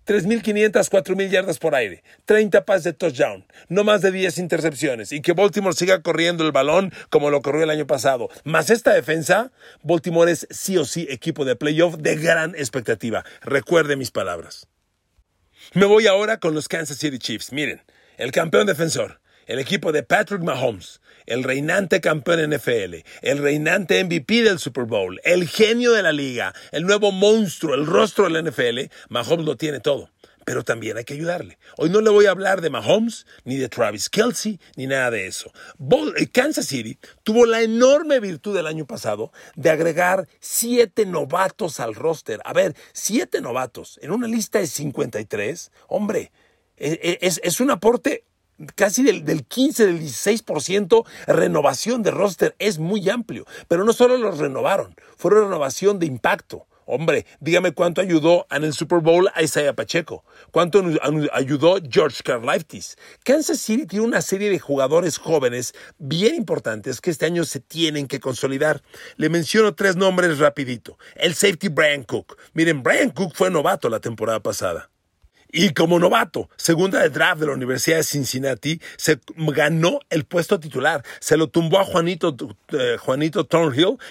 3.500, 0.06 0.90
4.000 0.90 1.30
yardas 1.30 1.60
por 1.60 1.76
aire, 1.76 2.04
30 2.26 2.66
pases 2.66 2.84
de 2.84 2.94
touchdown, 2.94 3.46
no 3.68 3.84
más 3.84 4.02
de 4.02 4.12
10 4.12 4.38
intercepciones 4.38 5.12
y 5.12 5.22
que 5.22 5.34
Baltimore 5.34 5.76
siga 5.76 6.02
corriendo 6.02 6.46
el 6.46 6.52
balón 6.52 6.94
como 7.10 7.30
lo 7.30 7.42
corrió 7.42 7.64
el 7.64 7.70
año 7.70 7.88
pasado. 7.88 8.30
Más 8.44 8.70
esta 8.70 8.94
defensa, 8.94 9.52
Baltimore 9.82 10.32
es 10.32 10.48
sí 10.52 10.78
o 10.78 10.86
sí 10.86 11.08
equipo 11.10 11.46
de 11.46 11.56
playoff 11.56 11.96
de 11.98 12.16
gran 12.16 12.56
expectativa. 12.56 13.24
Recuerde 13.42 13.96
mis 13.96 14.12
palabras. 14.12 14.68
Me 15.74 15.86
voy 15.86 16.08
ahora 16.08 16.40
con 16.40 16.54
los 16.54 16.68
Kansas 16.68 16.98
City 16.98 17.18
Chiefs. 17.18 17.54
Miren, 17.54 17.82
el 18.18 18.32
campeón 18.32 18.68
defensor, 18.68 19.20
el 19.46 19.60
equipo 19.60 19.92
de 19.92 20.04
Patrick 20.04 20.42
Mahomes, 20.42 21.02
el 21.26 21.44
reinante 21.44 22.02
campeón 22.02 22.50
NFL, 22.50 23.04
el 23.22 23.38
reinante 23.40 24.04
MVP 24.04 24.44
del 24.44 24.60
Super 24.60 24.86
Bowl, 24.86 25.20
el 25.24 25.48
genio 25.48 25.92
de 25.94 26.04
la 26.04 26.12
liga, 26.12 26.54
el 26.72 26.84
nuevo 26.84 27.12
monstruo, 27.12 27.74
el 27.76 27.86
rostro 27.86 28.30
del 28.30 28.50
NFL, 28.50 28.92
Mahomes 29.10 29.46
lo 29.46 29.58
tiene 29.58 29.80
todo. 29.80 30.10
Pero 30.46 30.64
también 30.64 30.98
hay 30.98 31.06
que 31.06 31.14
ayudarle. 31.14 31.58
Hoy 31.78 31.90
no 31.90 32.02
le 32.02 32.10
voy 32.10 32.26
a 32.26 32.32
hablar 32.32 32.60
de 32.60 32.70
Mahomes, 32.70 33.26
ni 33.46 33.56
de 33.56 33.70
Travis 33.70 34.10
Kelsey, 34.10 34.60
ni 34.76 34.88
nada 34.88 35.10
de 35.10 35.26
eso. 35.26 35.54
Eh, 36.18 36.28
Kansas 36.28 36.66
City 36.66 36.98
tuvo 37.24 37.46
la 37.46 37.62
enorme 37.62 38.20
virtud 38.20 38.54
del 38.54 38.68
año 38.68 38.86
pasado 38.86 39.32
de 39.56 39.70
agregar 39.70 40.28
siete 40.42 41.06
novatos 41.06 41.80
al 41.80 41.96
roster. 41.96 42.42
A 42.44 42.52
ver, 42.52 42.76
siete 42.92 43.40
novatos 43.40 43.98
en 44.02 44.12
una 44.12 44.28
lista 44.28 44.60
de 44.60 44.68
53. 44.68 45.72
Hombre, 45.88 46.34
e, 46.78 47.20
e, 47.22 47.28
es, 47.28 47.60
un 47.60 47.72
aporte 47.72 48.26
casi 48.76 49.04
del, 49.04 49.26
del, 49.26 49.46
15, 49.46 49.86
del 49.86 50.02
16% 50.02 51.06
renovación 51.28 52.04
de 52.04 52.12
roster. 52.12 52.56
Es 52.60 52.80
muy 52.80 53.10
amplio. 53.10 53.46
Pero 53.68 53.84
no 53.84 53.94
solo 53.94 54.18
los 54.18 54.38
renovaron, 54.38 54.96
fue 55.18 55.32
una 55.32 55.42
renovación 55.42 56.00
de 56.00 56.06
impacto. 56.06 56.68
Hombre, 56.86 57.26
dígame 57.40 57.72
cuánto 57.72 58.02
ayudó 58.02 58.46
en 58.52 58.66
el 58.66 58.74
Super 58.74 59.00
Bowl 59.00 59.30
a 59.34 59.42
Isaiah 59.42 59.74
Pacheco, 59.74 60.26
cuánto 60.52 60.84
ayudó 61.32 61.78
George 61.90 62.22
Karlaftis. 62.24 62.98
Kansas 63.24 63.60
City 63.60 63.86
tiene 63.86 64.06
una 64.06 64.22
serie 64.22 64.50
de 64.50 64.60
jugadores 64.60 65.18
jóvenes 65.18 65.74
bien 65.98 66.36
importantes 66.36 67.00
que 67.00 67.12
este 67.12 67.26
año 67.26 67.46
se 67.46 67.62
tienen 67.62 68.08
que 68.08 68.20
consolidar. 68.20 68.84
Le 69.16 69.30
menciono 69.30 69.76
tres 69.76 69.96
nombres 69.96 70.40
rapidito. 70.40 70.98
El 71.16 71.36
safety 71.36 71.70
Brian 71.70 72.04
Cook. 72.04 72.38
Miren, 72.54 72.84
Brian 72.84 73.12
Cook 73.12 73.34
fue 73.34 73.50
novato 73.50 73.88
la 73.88 74.02
temporada 74.02 74.42
pasada. 74.42 74.90
Y 75.56 75.70
como 75.70 76.00
novato, 76.00 76.50
segunda 76.58 77.00
de 77.00 77.12
draft 77.12 77.40
de 77.40 77.46
la 77.46 77.54
Universidad 77.54 77.98
de 77.98 78.04
Cincinnati, 78.04 78.82
se 78.98 79.20
ganó 79.38 80.00
el 80.10 80.26
puesto 80.26 80.60
titular. 80.60 81.04
Se 81.20 81.38
lo 81.38 81.48
tumbó 81.48 81.80
a 81.80 81.86
Juanito, 81.86 82.36
eh, 82.72 82.98
Juanito 83.00 83.48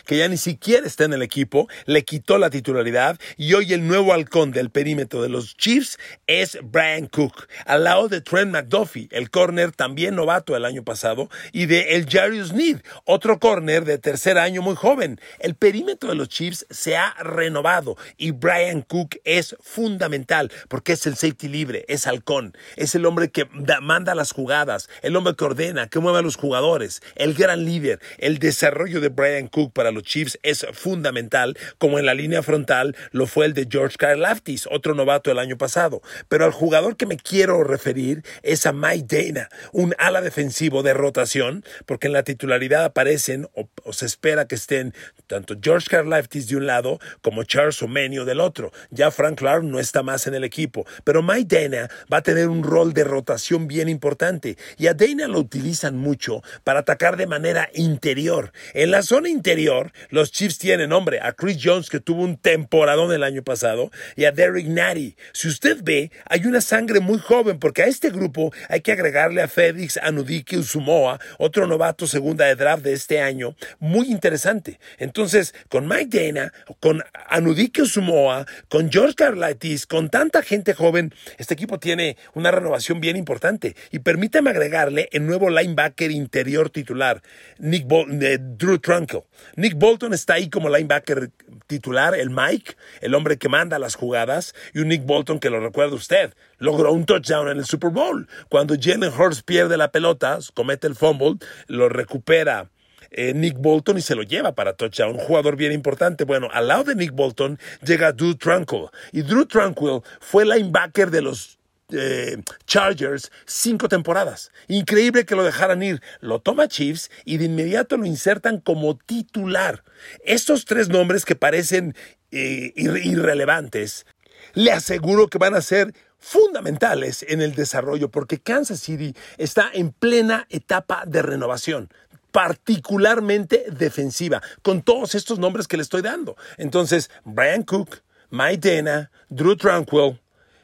que 0.07 0.17
ya 0.19 0.29
ni 0.29 0.37
siquiera 0.37 0.87
está 0.87 1.03
en 1.03 1.15
el 1.15 1.23
equipo, 1.23 1.67
le 1.87 2.05
quitó 2.05 2.39
la 2.39 2.49
titularidad 2.49 3.19
y 3.37 3.55
hoy 3.55 3.73
el 3.73 3.89
nuevo 3.89 4.13
halcón 4.13 4.53
del 4.53 4.71
perímetro 4.71 5.21
de 5.21 5.31
los 5.31 5.57
Chiefs 5.57 5.99
es 6.29 6.59
Brian 6.63 7.09
Cook, 7.09 7.49
al 7.67 7.83
lado 7.83 8.07
de 8.07 8.21
Trent 8.21 8.53
McDuffie, 8.53 9.09
el 9.11 9.29
corner 9.29 9.73
también 9.73 10.15
novato 10.15 10.55
el 10.55 10.65
año 10.65 10.85
pasado, 10.85 11.29
y 11.51 11.67
de 11.67 11.97
El 11.97 12.09
Jarius 12.09 12.53
Need, 12.53 12.83
otro 13.05 13.41
corner 13.41 13.85
de 13.85 13.99
tercer 13.99 14.39
año 14.39 14.63
muy 14.63 14.77
joven. 14.77 15.21
El 15.41 15.57
perímetro 15.57 16.11
de 16.11 16.15
los 16.15 16.29
Chiefs 16.29 16.67
se 16.71 16.97
ha 16.97 17.15
renovado 17.15 17.97
y 18.17 18.31
Brian 18.31 18.83
Cook 18.83 19.17
es 19.25 19.57
fundamental 19.61 20.53
porque 20.69 20.93
es 20.93 21.05
el 21.09 21.17
equilibre, 21.33 21.85
es 21.89 22.07
halcón, 22.07 22.57
es 22.77 22.95
el 22.95 23.07
hombre 23.07 23.31
que 23.31 23.47
manda 23.81 24.15
las 24.15 24.33
jugadas, 24.33 24.89
el 25.03 25.17
hombre 25.17 25.35
que 25.37 25.45
ordena, 25.45 25.89
que 25.89 25.99
mueve 25.99 26.21
a 26.21 26.23
los 26.23 26.37
jugadores, 26.37 27.03
el 27.17 27.35
gran 27.35 27.65
líder. 27.65 28.01
El 28.19 28.39
desarrollo 28.39 29.01
de 29.01 29.09
Brian 29.09 29.49
Cook 29.49 29.73
para 29.73 29.91
los 29.91 30.05
Chiefs 30.05 30.39
es 30.43 30.67
fundamental, 30.73 31.57
como 31.79 31.99
en 31.99 32.07
la 32.07 32.15
línea 32.15 32.43
frontal 32.43 32.97
lo 33.11 33.27
fue 33.27 33.47
el 33.47 33.55
de 33.55 33.67
George 33.71 33.97
Karlaftis, 33.97 34.67
otro 34.71 34.95
novato 34.95 35.31
el 35.31 35.39
año 35.39 35.59
pasado. 35.59 36.03
Pero 36.29 36.45
al 36.45 36.53
jugador 36.53 36.97
que 36.97 37.07
me 37.07 37.17
quiero 37.17 37.65
referir 37.65 38.23
es 38.43 38.67
a 38.67 38.73
Mike 38.73 39.07
Dana, 39.09 39.49
un 39.73 39.95
ala 39.99 40.21
defensivo 40.21 40.83
de 40.83 40.95
rotación, 40.95 41.65
porque 41.87 42.07
en 42.07 42.13
la 42.13 42.23
titularidad 42.23 42.85
aparecen 42.85 43.49
o, 43.55 43.69
se 43.93 44.07
espera 44.07 44.47
que 44.47 44.55
estén 44.55 44.95
tanto 45.27 45.57
George 45.61 45.89
Karlaftis 45.91 46.49
de 46.49 46.57
un 46.57 46.67
lado 46.67 46.99
como 47.21 47.45
Charles 47.45 47.83
Omenio 47.83 48.25
del 48.25 48.41
otro. 48.41 48.73
Ya 48.91 49.11
Frank 49.11 49.39
Clark 49.39 49.65
no 49.65 49.79
está 49.79 50.03
más 50.03 50.27
en 50.27 50.35
el 50.35 50.45
equipo, 50.45 50.87
pero 51.05 51.22
Mike 51.23 51.69
Dana 51.69 51.89
va 52.13 52.19
a 52.19 52.23
tener 52.23 52.49
un 52.49 52.63
rol 52.63 52.93
de 52.93 53.05
rotación 53.05 53.69
bien 53.69 53.89
importante 53.89 54.57
y 54.77 54.87
a 54.87 54.95
Dana 54.95 55.29
lo 55.29 55.39
utilizan 55.39 55.97
mucho 55.97 56.43
para 56.65 56.81
atacar 56.81 57.17
de 57.17 57.27
manera 57.27 57.69
interior. 57.75 58.53
En 58.75 58.91
la 58.91 59.03
zona 59.03 59.29
interior, 59.29 59.93
los 60.11 60.33
Chiefs 60.33 60.59
tienen, 60.59 60.93
hombre, 60.93 61.21
a 61.21 61.33
Chris 61.33 61.59
Jones 61.63 61.89
que 61.89 62.01
tuvo 62.01 62.23
un 62.23 62.37
temporadón 62.37 63.13
el 63.13 63.23
año 63.23 63.43
pasado 63.43 63.91
y 64.17 64.25
a 64.25 64.33
Derek 64.33 64.67
Natty. 64.67 65.17
Si 65.33 65.49
usted 65.49 65.79
ve, 65.83 66.11
hay 66.27 66.47
una 66.47 66.61
sangre 66.61 67.01
muy 67.01 67.19
joven 67.19 67.59
porque 67.59 67.83
a 67.83 67.87
este 67.87 68.11
grupo 68.11 68.53
hay 68.69 68.81
que 68.81 68.93
agregarle 68.93 69.43
a 69.43 69.49
Félix 69.49 69.97
Anudike 69.97 70.59
Usumoa, 70.59 71.21
otro 71.39 71.67
novato 71.67 72.07
segunda 72.07 72.47
de 72.47 72.57
draft 72.57 72.85
de 72.85 72.93
este 72.93 73.21
año, 73.21 73.57
muy 73.79 74.11
interesante. 74.11 74.79
Entonces, 74.99 75.55
con 75.69 75.87
Mike 75.89 76.19
Dana, 76.19 76.53
con 76.81 77.03
Anudike 77.29 77.83
Usumoa, 77.83 78.47
con 78.69 78.91
George 78.91 79.15
Karlaitis, 79.15 79.87
con 79.87 80.11
tanta 80.11 80.43
gente 80.43 80.75
joven, 80.75 81.12
este 81.39 81.55
equipo 81.55 81.79
tiene 81.79 82.17
una 82.35 82.51
renovación 82.51 83.01
bien 83.01 83.17
importante. 83.17 83.77
Y 83.91 84.01
permítame 84.01 84.51
agregarle 84.51 85.09
el 85.13 85.27
nuevo 85.27 85.51
linebacker 85.51 86.11
interior 86.11 86.71
titular, 86.71 87.23
Nick 87.59 87.87
eh, 87.91 88.39
Drew 88.41 88.79
Trunkle. 88.79 89.25
Nick 89.57 89.75
Bolton 89.75 90.13
está 90.15 90.35
ahí 90.35 90.51
como 90.51 90.69
linebacker 90.69 91.31
titular, 91.67 92.15
el 92.15 92.31
Mike, 92.31 92.77
el 93.01 93.15
hombre 93.15 93.39
que 93.39 93.49
manda 93.49 93.79
las 93.79 93.95
jugadas, 93.95 94.55
y 94.75 94.81
un 94.81 94.89
Nick 94.89 95.05
Bolton 95.05 95.39
que 95.39 95.51
lo 95.51 95.61
recuerda 95.61 95.95
usted, 95.95 96.35
logró 96.59 96.93
un 96.93 97.07
touchdown 97.07 97.49
en 97.49 97.59
el 97.59 97.65
Super 97.65 97.91
Bowl. 97.91 98.29
Cuando 98.49 98.75
Jalen 98.81 99.13
Hurts 99.13 99.43
pierde 99.43 99.77
la 99.77 99.93
pelota, 99.93 100.39
comete 100.55 100.87
el 100.87 100.95
fumble, 100.95 101.37
lo 101.67 101.89
recupera 101.89 102.72
eh, 103.13 103.35
Nick 103.35 103.59
Bolton 103.59 103.99
y 103.99 104.03
se 104.03 104.15
lo 104.15 104.23
lleva 104.23 104.55
para 104.55 104.75
touchdown. 104.75 105.17
Un 105.17 105.19
jugador 105.19 105.57
bien 105.57 105.73
importante. 105.73 106.25
Bueno, 106.25 106.49
al 106.53 106.69
lado 106.69 106.85
de 106.85 106.95
Nick 106.95 107.13
Bolton 107.13 107.59
llega 107.85 108.13
Drew 108.13 108.35
Tranquil. 108.35 108.87
Y 109.13 109.23
Drew 109.23 109.47
Tranquil 109.47 110.01
fue 110.21 110.45
linebacker 110.45 111.11
de 111.11 111.23
los 111.23 111.59
eh, 111.91 112.43
Chargers 112.67 113.31
cinco 113.45 113.89
temporadas. 113.89 114.51
Increíble 114.69 115.27
que 115.27 115.37
lo 115.37 115.45
dejaran 115.45 115.83
ir. 115.83 116.01
Lo 116.21 116.41
toma 116.41 116.69
Chiefs 116.69 117.11
y 117.25 117.37
de 117.37 117.45
inmediato 117.45 117.97
lo 117.97 118.07
insertan 118.07 118.61
como 118.61 118.97
titular. 118.97 119.85
Estos 120.25 120.65
tres 120.65 120.89
nombres 120.89 121.25
que 121.25 121.37
parecen 121.37 121.95
eh, 122.31 122.73
irrelevantes, 122.75 124.07
le 124.55 124.73
aseguro 124.73 125.29
que 125.29 125.39
van 125.39 125.55
a 125.55 125.61
ser 125.61 125.93
fundamentales 126.19 127.27
en 127.29 127.43
el 127.43 127.55
desarrollo 127.55 128.09
porque 128.09 128.39
Kansas 128.39 128.81
City 128.81 129.15
está 129.39 129.69
en 129.73 129.91
plena 129.91 130.47
etapa 130.51 131.03
de 131.05 131.21
renovación 131.21 131.91
particularmente 132.33 133.67
defensiva, 133.71 134.43
con 134.63 134.83
todos 134.83 135.15
estos 135.15 135.39
nombres 135.39 135.69
que 135.69 135.77
le 135.77 135.83
estoy 135.83 136.03
dando. 136.03 136.37
Entonces, 136.57 137.11
Brian 137.25 137.63
Cook, 137.63 138.03
Mike 138.31 138.69
Dana, 138.69 139.11
Drew 139.29 139.57
Tranquil, 139.57 140.21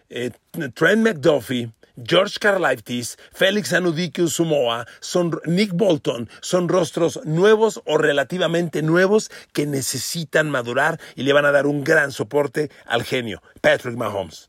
eh, 0.09 0.31
Trent 0.75 1.03
McDuffie, 1.03 1.71
George 2.03 2.39
Karlaftis, 2.41 3.19
Félix 3.33 3.73
Anudike 3.73 4.23
Usumoa, 4.23 4.87
son 5.01 5.41
Nick 5.47 5.73
Bolton, 5.73 6.29
son 6.41 6.69
rostros 6.69 7.21
nuevos 7.25 7.83
o 7.87 7.99
relativamente 7.99 8.83
nuevos 8.83 9.31
que 9.53 9.67
necesitan 9.67 10.49
madurar 10.51 11.01
y 11.17 11.25
le 11.25 11.33
van 11.33 11.45
a 11.45 11.53
dar 11.53 11.67
un 11.67 11.83
gran 11.85 12.13
soporte 12.13 12.71
al 12.87 13.03
genio, 13.03 13.43
Patrick 13.61 13.97
Mahomes. 13.97 14.49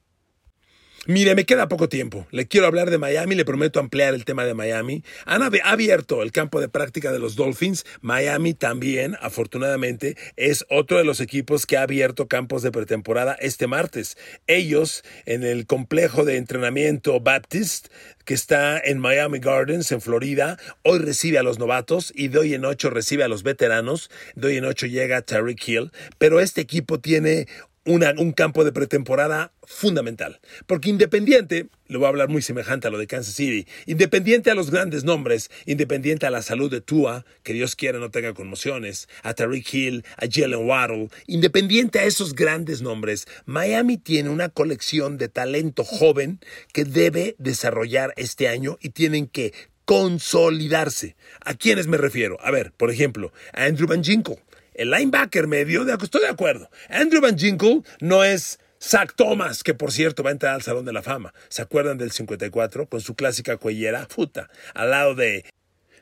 Mire, 1.10 1.34
me 1.34 1.48
queda 1.48 1.68
poco 1.68 1.90
tiempo. 1.90 2.28
Le 2.30 2.48
quiero 2.48 2.68
hablar 2.68 2.92
de 2.92 3.00
Miami, 3.00 3.34
le 3.34 3.44
prometo 3.44 3.80
ampliar 3.80 4.14
el 4.14 4.26
tema 4.26 4.46
de 4.46 4.54
Miami. 4.54 5.04
Han 5.26 5.42
abierto 5.42 6.22
el 6.22 6.32
campo 6.32 6.62
de 6.62 6.70
práctica 6.70 7.12
de 7.12 7.18
los 7.18 7.36
Dolphins. 7.36 7.84
Miami 8.02 8.54
también, 8.54 9.18
afortunadamente, 9.20 10.16
es 10.36 10.68
otro 10.70 11.00
de 11.00 11.06
los 11.06 11.20
equipos 11.20 11.66
que 11.66 11.78
ha 11.78 11.82
abierto 11.82 12.28
campos 12.28 12.62
de 12.62 12.72
pretemporada 12.72 13.34
este 13.40 13.66
martes. 13.66 14.20
Ellos, 14.46 15.04
en 15.26 15.44
el 15.44 15.66
complejo 15.66 16.26
de 16.26 16.38
entrenamiento 16.38 17.20
Baptist, 17.20 17.88
que 18.24 18.36
está 18.36 18.80
en 18.80 19.00
Miami 19.00 19.40
Gardens, 19.40 19.92
en 19.92 20.02
Florida, 20.02 20.60
hoy 20.84 21.00
recibe 21.00 21.40
a 21.40 21.44
los 21.44 21.58
novatos 21.58 22.14
y 22.16 22.38
hoy 22.38 22.54
en 22.54 22.66
ocho 22.66 22.92
recibe 22.92 23.24
a 23.24 23.28
los 23.28 23.42
veteranos. 23.42 24.12
De 24.36 24.50
hoy 24.50 24.58
en 24.58 24.66
ocho 24.66 24.86
llega 24.86 25.24
Tariq 25.24 25.68
Hill. 25.68 25.92
Pero 26.20 26.40
este 26.40 26.62
equipo 26.62 27.00
tiene 27.00 27.48
un 27.90 28.32
campo 28.34 28.64
de 28.64 28.72
pretemporada 28.72 29.52
fundamental. 29.64 30.40
Porque 30.68 30.90
Independiente, 30.90 31.70
le 31.88 31.98
voy 31.98 32.06
a 32.06 32.10
hablar 32.10 32.30
muy 32.30 32.42
semejante 32.42 32.88
a 32.88 32.92
lo 32.92 32.98
de 32.98 33.08
Kansas 33.08 33.34
City, 33.34 33.68
independiente 33.86 34.52
a 34.52 34.56
los 34.56 34.70
grandes 34.70 35.04
nombres, 35.04 35.50
independiente 35.66 36.26
a 36.26 36.30
la 36.30 36.42
salud 36.42 36.70
de 36.70 36.82
Tua, 36.82 37.26
que 37.42 37.54
Dios 37.54 37.76
quiera 37.76 38.00
no 38.00 38.12
tenga 38.12 38.34
conmociones, 38.34 39.08
a 39.24 39.34
Tariq 39.34 39.74
Hill, 39.74 40.06
a 40.18 40.26
Jalen 40.30 40.68
Waddle, 40.68 41.10
independiente 41.26 42.00
a 42.00 42.04
esos 42.04 42.36
grandes 42.36 42.82
nombres, 42.82 43.28
Miami 43.46 43.98
tiene 43.98 44.30
una 44.30 44.50
colección 44.50 45.18
de 45.18 45.30
talento 45.30 45.84
joven 45.84 46.40
que 46.74 46.86
debe 46.86 47.36
desarrollar 47.40 48.14
este 48.18 48.48
año 48.48 48.78
y 48.82 48.90
tienen 48.90 49.28
que 49.28 49.54
consolidarse. 49.86 51.16
¿A 51.44 51.56
quiénes 51.56 51.88
me 51.88 51.98
refiero? 51.98 52.38
A 52.42 52.52
ver, 52.52 52.72
por 52.74 52.92
ejemplo, 52.92 53.32
a 53.54 53.64
Andrew 53.64 53.88
Van 53.88 54.04
Ginkle 54.04 54.44
el 54.80 54.92
linebacker 54.92 55.46
medio, 55.46 55.86
estoy 55.94 56.22
de 56.22 56.30
acuerdo. 56.30 56.70
Andrew 56.90 57.22
Van 57.22 57.38
Ginkle 57.38 57.82
no 58.00 58.24
es 58.24 58.60
Zach 58.82 59.14
Thomas, 59.14 59.62
que 59.62 59.74
por 59.74 59.92
cierto 59.92 60.24
va 60.24 60.30
a 60.30 60.32
entrar 60.32 60.56
al 60.56 60.62
Salón 60.62 60.86
de 60.86 60.94
la 60.94 61.02
Fama. 61.02 61.34
¿Se 61.50 61.62
acuerdan 61.62 61.98
del 61.98 62.12
54 62.12 62.88
con 62.88 63.02
su 63.02 63.14
clásica 63.14 63.58
cuellera? 63.58 64.08
Puta, 64.08 64.50
al 64.74 64.92
lado 64.92 65.16
de 65.16 65.44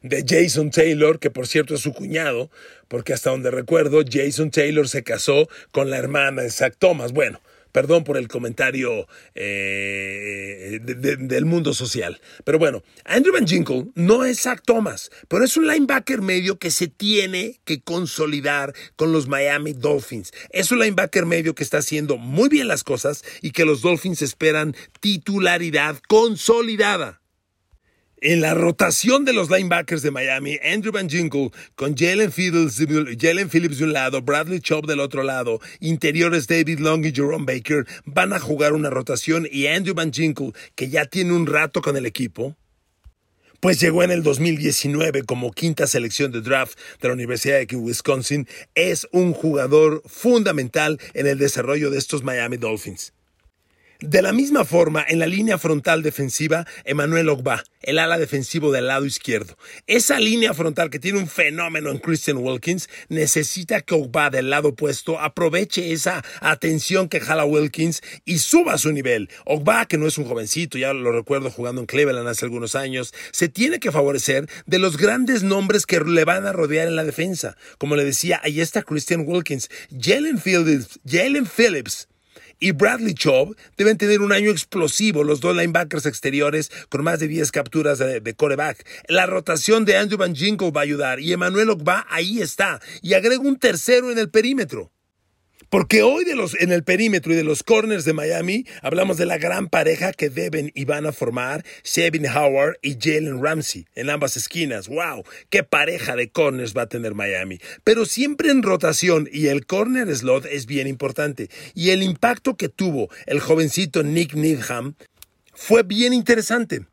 de 0.03 0.23
Jason 0.27 0.69
Taylor, 0.69 1.17
que 1.17 1.31
por 1.31 1.47
cierto 1.47 1.73
es 1.73 1.81
su 1.81 1.91
cuñado, 1.91 2.51
porque 2.87 3.13
hasta 3.13 3.31
donde 3.31 3.49
recuerdo, 3.49 4.03
Jason 4.07 4.51
Taylor 4.51 4.87
se 4.87 5.03
casó 5.03 5.49
con 5.71 5.89
la 5.89 5.97
hermana 5.97 6.43
de 6.43 6.51
Zach 6.51 6.75
Thomas. 6.77 7.13
Bueno, 7.13 7.41
Perdón 7.77 8.03
por 8.03 8.17
el 8.17 8.27
comentario 8.27 9.07
eh, 9.35 10.79
del 10.81 11.45
mundo 11.45 11.75
social. 11.75 12.19
Pero 12.43 12.57
bueno, 12.57 12.81
Andrew 13.05 13.31
Van 13.35 13.45
Ginkle 13.45 13.89
no 13.93 14.25
es 14.25 14.41
Zach 14.41 14.63
Thomas, 14.65 15.11
pero 15.27 15.45
es 15.45 15.57
un 15.57 15.67
linebacker 15.67 16.23
medio 16.23 16.57
que 16.57 16.71
se 16.71 16.87
tiene 16.87 17.59
que 17.65 17.81
consolidar 17.81 18.73
con 18.95 19.11
los 19.11 19.27
Miami 19.27 19.73
Dolphins. 19.73 20.31
Es 20.49 20.71
un 20.71 20.79
linebacker 20.79 21.27
medio 21.27 21.53
que 21.53 21.61
está 21.61 21.77
haciendo 21.77 22.17
muy 22.17 22.49
bien 22.49 22.67
las 22.67 22.83
cosas 22.83 23.23
y 23.43 23.51
que 23.51 23.63
los 23.63 23.83
Dolphins 23.83 24.23
esperan 24.23 24.75
titularidad 24.99 25.99
consolidada. 26.07 27.21
En 28.19 28.41
la 28.41 28.55
rotación 28.55 29.25
de 29.25 29.33
los 29.33 29.51
linebackers 29.51 30.01
de 30.01 30.09
Miami, 30.09 30.57
Andrew 30.63 30.91
Van 30.91 31.07
Ginkle 31.07 31.51
con 31.75 31.95
Jalen 31.95 32.31
Phillips, 32.31 32.77
de 32.77 33.83
un 33.83 33.93
lado, 33.93 34.23
Bradley 34.23 34.59
Chubb 34.59 34.87
del 34.87 35.01
otro 35.01 35.21
lado, 35.21 35.61
interiores 35.81 36.47
David 36.47 36.79
Long 36.79 37.05
y 37.05 37.11
Jerome 37.13 37.45
Baker 37.45 37.85
van 38.05 38.33
a 38.33 38.39
jugar 38.39 38.73
una 38.73 38.89
rotación 38.89 39.47
y 39.51 39.67
Andrew 39.67 39.93
Van 39.93 40.11
Ginkle, 40.11 40.53
que 40.73 40.89
ya 40.89 41.05
tiene 41.05 41.33
un 41.33 41.45
rato 41.45 41.83
con 41.83 41.95
el 41.95 42.07
equipo, 42.07 42.55
pues 43.59 43.79
llegó 43.79 44.01
en 44.01 44.09
el 44.09 44.23
2019 44.23 45.21
como 45.21 45.51
quinta 45.51 45.85
selección 45.85 46.31
de 46.31 46.41
draft 46.41 46.75
de 46.99 47.09
la 47.09 47.13
Universidad 47.13 47.59
de 47.59 47.75
Wisconsin, 47.75 48.47
es 48.73 49.07
un 49.11 49.33
jugador 49.33 50.01
fundamental 50.07 50.99
en 51.13 51.27
el 51.27 51.37
desarrollo 51.37 51.91
de 51.91 51.99
estos 51.99 52.23
Miami 52.23 52.57
Dolphins. 52.57 53.13
De 53.99 54.21
la 54.21 54.31
misma 54.31 54.63
forma, 54.63 55.03
en 55.07 55.17
la 55.17 55.25
línea 55.25 55.57
frontal 55.57 56.03
defensiva, 56.03 56.67
Emmanuel 56.85 57.29
Ogba, 57.29 57.63
el 57.81 57.97
ala 57.97 58.19
defensivo 58.19 58.71
del 58.71 58.85
lado 58.85 59.05
izquierdo. 59.05 59.57
Esa 59.87 60.19
línea 60.19 60.53
frontal 60.53 60.91
que 60.91 60.99
tiene 60.99 61.17
un 61.17 61.27
fenómeno 61.27 61.89
en 61.89 61.97
Christian 61.97 62.37
Wilkins, 62.37 62.89
necesita 63.09 63.81
que 63.81 63.95
Ogba 63.95 64.29
del 64.29 64.51
lado 64.51 64.69
opuesto 64.69 65.19
aproveche 65.19 65.93
esa 65.93 66.23
atención 66.41 67.09
que 67.09 67.19
jala 67.19 67.45
Wilkins 67.45 68.03
y 68.23 68.37
suba 68.37 68.77
su 68.77 68.91
nivel. 68.91 69.31
Ogba, 69.45 69.87
que 69.87 69.97
no 69.97 70.05
es 70.05 70.19
un 70.19 70.25
jovencito, 70.25 70.77
ya 70.77 70.93
lo 70.93 71.11
recuerdo 71.11 71.49
jugando 71.49 71.81
en 71.81 71.87
Cleveland 71.87 72.27
hace 72.27 72.45
algunos 72.45 72.75
años, 72.75 73.15
se 73.31 73.49
tiene 73.49 73.79
que 73.79 73.91
favorecer 73.91 74.47
de 74.67 74.77
los 74.77 74.97
grandes 74.97 75.41
nombres 75.41 75.87
que 75.87 75.99
le 76.01 76.23
van 76.23 76.45
a 76.45 76.53
rodear 76.53 76.87
en 76.87 76.95
la 76.95 77.03
defensa. 77.03 77.57
Como 77.79 77.95
le 77.95 78.05
decía, 78.05 78.39
ahí 78.43 78.61
está 78.61 78.83
Christian 78.83 79.23
Wilkins, 79.25 79.71
Jalen 79.99 80.39
Phillips, 80.39 80.99
Jalen 81.03 81.47
Phillips 81.47 82.07
y 82.59 82.71
Bradley 82.71 83.13
Chubb 83.13 83.55
deben 83.77 83.97
tener 83.97 84.21
un 84.21 84.31
año 84.31 84.51
explosivo, 84.51 85.23
los 85.23 85.39
dos 85.39 85.55
linebackers 85.55 86.05
exteriores 86.05 86.71
con 86.89 87.03
más 87.03 87.19
de 87.19 87.27
10 87.27 87.51
capturas 87.51 87.99
de, 87.99 88.33
coreback. 88.35 88.85
La 89.07 89.25
rotación 89.25 89.85
de 89.85 89.97
Andrew 89.97 90.17
Van 90.17 90.35
Ginkle 90.35 90.71
va 90.71 90.81
a 90.81 90.83
ayudar 90.83 91.19
y 91.19 91.33
Emmanuel 91.33 91.69
Ogba 91.69 92.05
ahí 92.09 92.41
está. 92.41 92.79
Y 93.01 93.13
agrego 93.13 93.43
un 93.43 93.57
tercero 93.57 94.11
en 94.11 94.17
el 94.17 94.29
perímetro. 94.29 94.91
Porque 95.69 96.01
hoy 96.01 96.23
de 96.23 96.35
los, 96.35 96.55
en 96.59 96.71
el 96.71 96.83
perímetro 96.83 97.33
y 97.33 97.35
de 97.35 97.43
los 97.43 97.61
corners 97.63 98.05
de 98.05 98.13
Miami 98.13 98.65
hablamos 98.81 99.17
de 99.17 99.25
la 99.25 99.37
gran 99.37 99.67
pareja 99.67 100.13
que 100.13 100.29
deben 100.29 100.71
y 100.75 100.85
van 100.85 101.05
a 101.05 101.11
formar 101.11 101.65
Shevin 101.83 102.25
Howard 102.27 102.77
y 102.81 102.97
Jalen 102.99 103.43
Ramsey 103.43 103.85
en 103.95 104.09
ambas 104.09 104.37
esquinas. 104.37 104.87
¡Wow! 104.87 105.23
¡Qué 105.49 105.63
pareja 105.63 106.15
de 106.15 106.29
corners 106.29 106.75
va 106.75 106.83
a 106.83 106.89
tener 106.89 107.15
Miami! 107.15 107.59
Pero 107.83 108.05
siempre 108.05 108.49
en 108.49 108.63
rotación 108.63 109.27
y 109.31 109.47
el 109.47 109.65
corner 109.65 110.15
slot 110.15 110.45
es 110.45 110.67
bien 110.67 110.87
importante. 110.87 111.49
Y 111.73 111.89
el 111.89 112.01
impacto 112.01 112.55
que 112.55 112.69
tuvo 112.69 113.09
el 113.25 113.41
jovencito 113.41 114.03
Nick 114.03 114.35
Needham 114.35 114.95
fue 115.53 115.83
bien 115.83 116.13
interesante. 116.13 116.85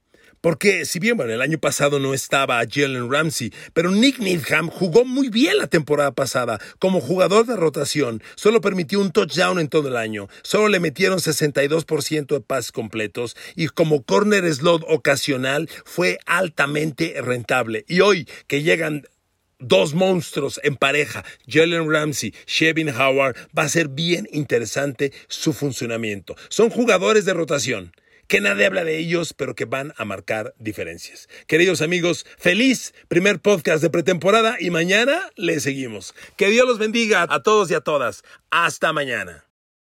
Porque 0.44 0.84
si 0.84 0.98
bien, 0.98 1.16
bueno, 1.16 1.32
el 1.32 1.40
año 1.40 1.56
pasado 1.56 1.98
no 1.98 2.12
estaba 2.12 2.62
Jalen 2.70 3.10
Ramsey, 3.10 3.50
pero 3.72 3.90
Nick 3.90 4.18
Needham 4.18 4.68
jugó 4.68 5.06
muy 5.06 5.30
bien 5.30 5.56
la 5.56 5.68
temporada 5.68 6.12
pasada 6.12 6.60
como 6.78 7.00
jugador 7.00 7.46
de 7.46 7.56
rotación. 7.56 8.22
Solo 8.34 8.60
permitió 8.60 9.00
un 9.00 9.10
touchdown 9.10 9.58
en 9.58 9.68
todo 9.68 9.88
el 9.88 9.96
año. 9.96 10.28
Solo 10.42 10.68
le 10.68 10.80
metieron 10.80 11.18
62% 11.18 12.26
de 12.26 12.40
pases 12.42 12.72
completos 12.72 13.38
y 13.56 13.68
como 13.68 14.02
corner 14.02 14.44
slot 14.52 14.84
ocasional 14.86 15.70
fue 15.86 16.18
altamente 16.26 17.14
rentable. 17.22 17.86
Y 17.88 18.00
hoy 18.00 18.28
que 18.46 18.62
llegan 18.62 19.04
dos 19.60 19.94
monstruos 19.94 20.60
en 20.62 20.76
pareja, 20.76 21.24
Jalen 21.48 21.90
Ramsey, 21.90 22.34
Shevin 22.46 22.90
Howard, 22.90 23.34
va 23.58 23.62
a 23.62 23.68
ser 23.70 23.88
bien 23.88 24.28
interesante 24.30 25.10
su 25.26 25.54
funcionamiento. 25.54 26.36
Son 26.50 26.68
jugadores 26.68 27.24
de 27.24 27.32
rotación 27.32 27.92
que 28.28 28.40
nadie 28.40 28.66
habla 28.66 28.84
de 28.84 28.98
ellos, 28.98 29.32
pero 29.34 29.54
que 29.54 29.64
van 29.64 29.92
a 29.96 30.04
marcar 30.04 30.54
diferencias. 30.58 31.28
Queridos 31.46 31.82
amigos, 31.82 32.26
feliz 32.38 32.94
primer 33.08 33.40
podcast 33.40 33.82
de 33.82 33.90
pretemporada 33.90 34.56
y 34.58 34.70
mañana 34.70 35.30
le 35.36 35.60
seguimos. 35.60 36.14
Que 36.36 36.48
Dios 36.50 36.66
los 36.66 36.78
bendiga 36.78 37.26
a 37.28 37.42
todos 37.42 37.70
y 37.70 37.74
a 37.74 37.80
todas. 37.80 38.22
Hasta 38.50 38.92
mañana. 38.92 39.44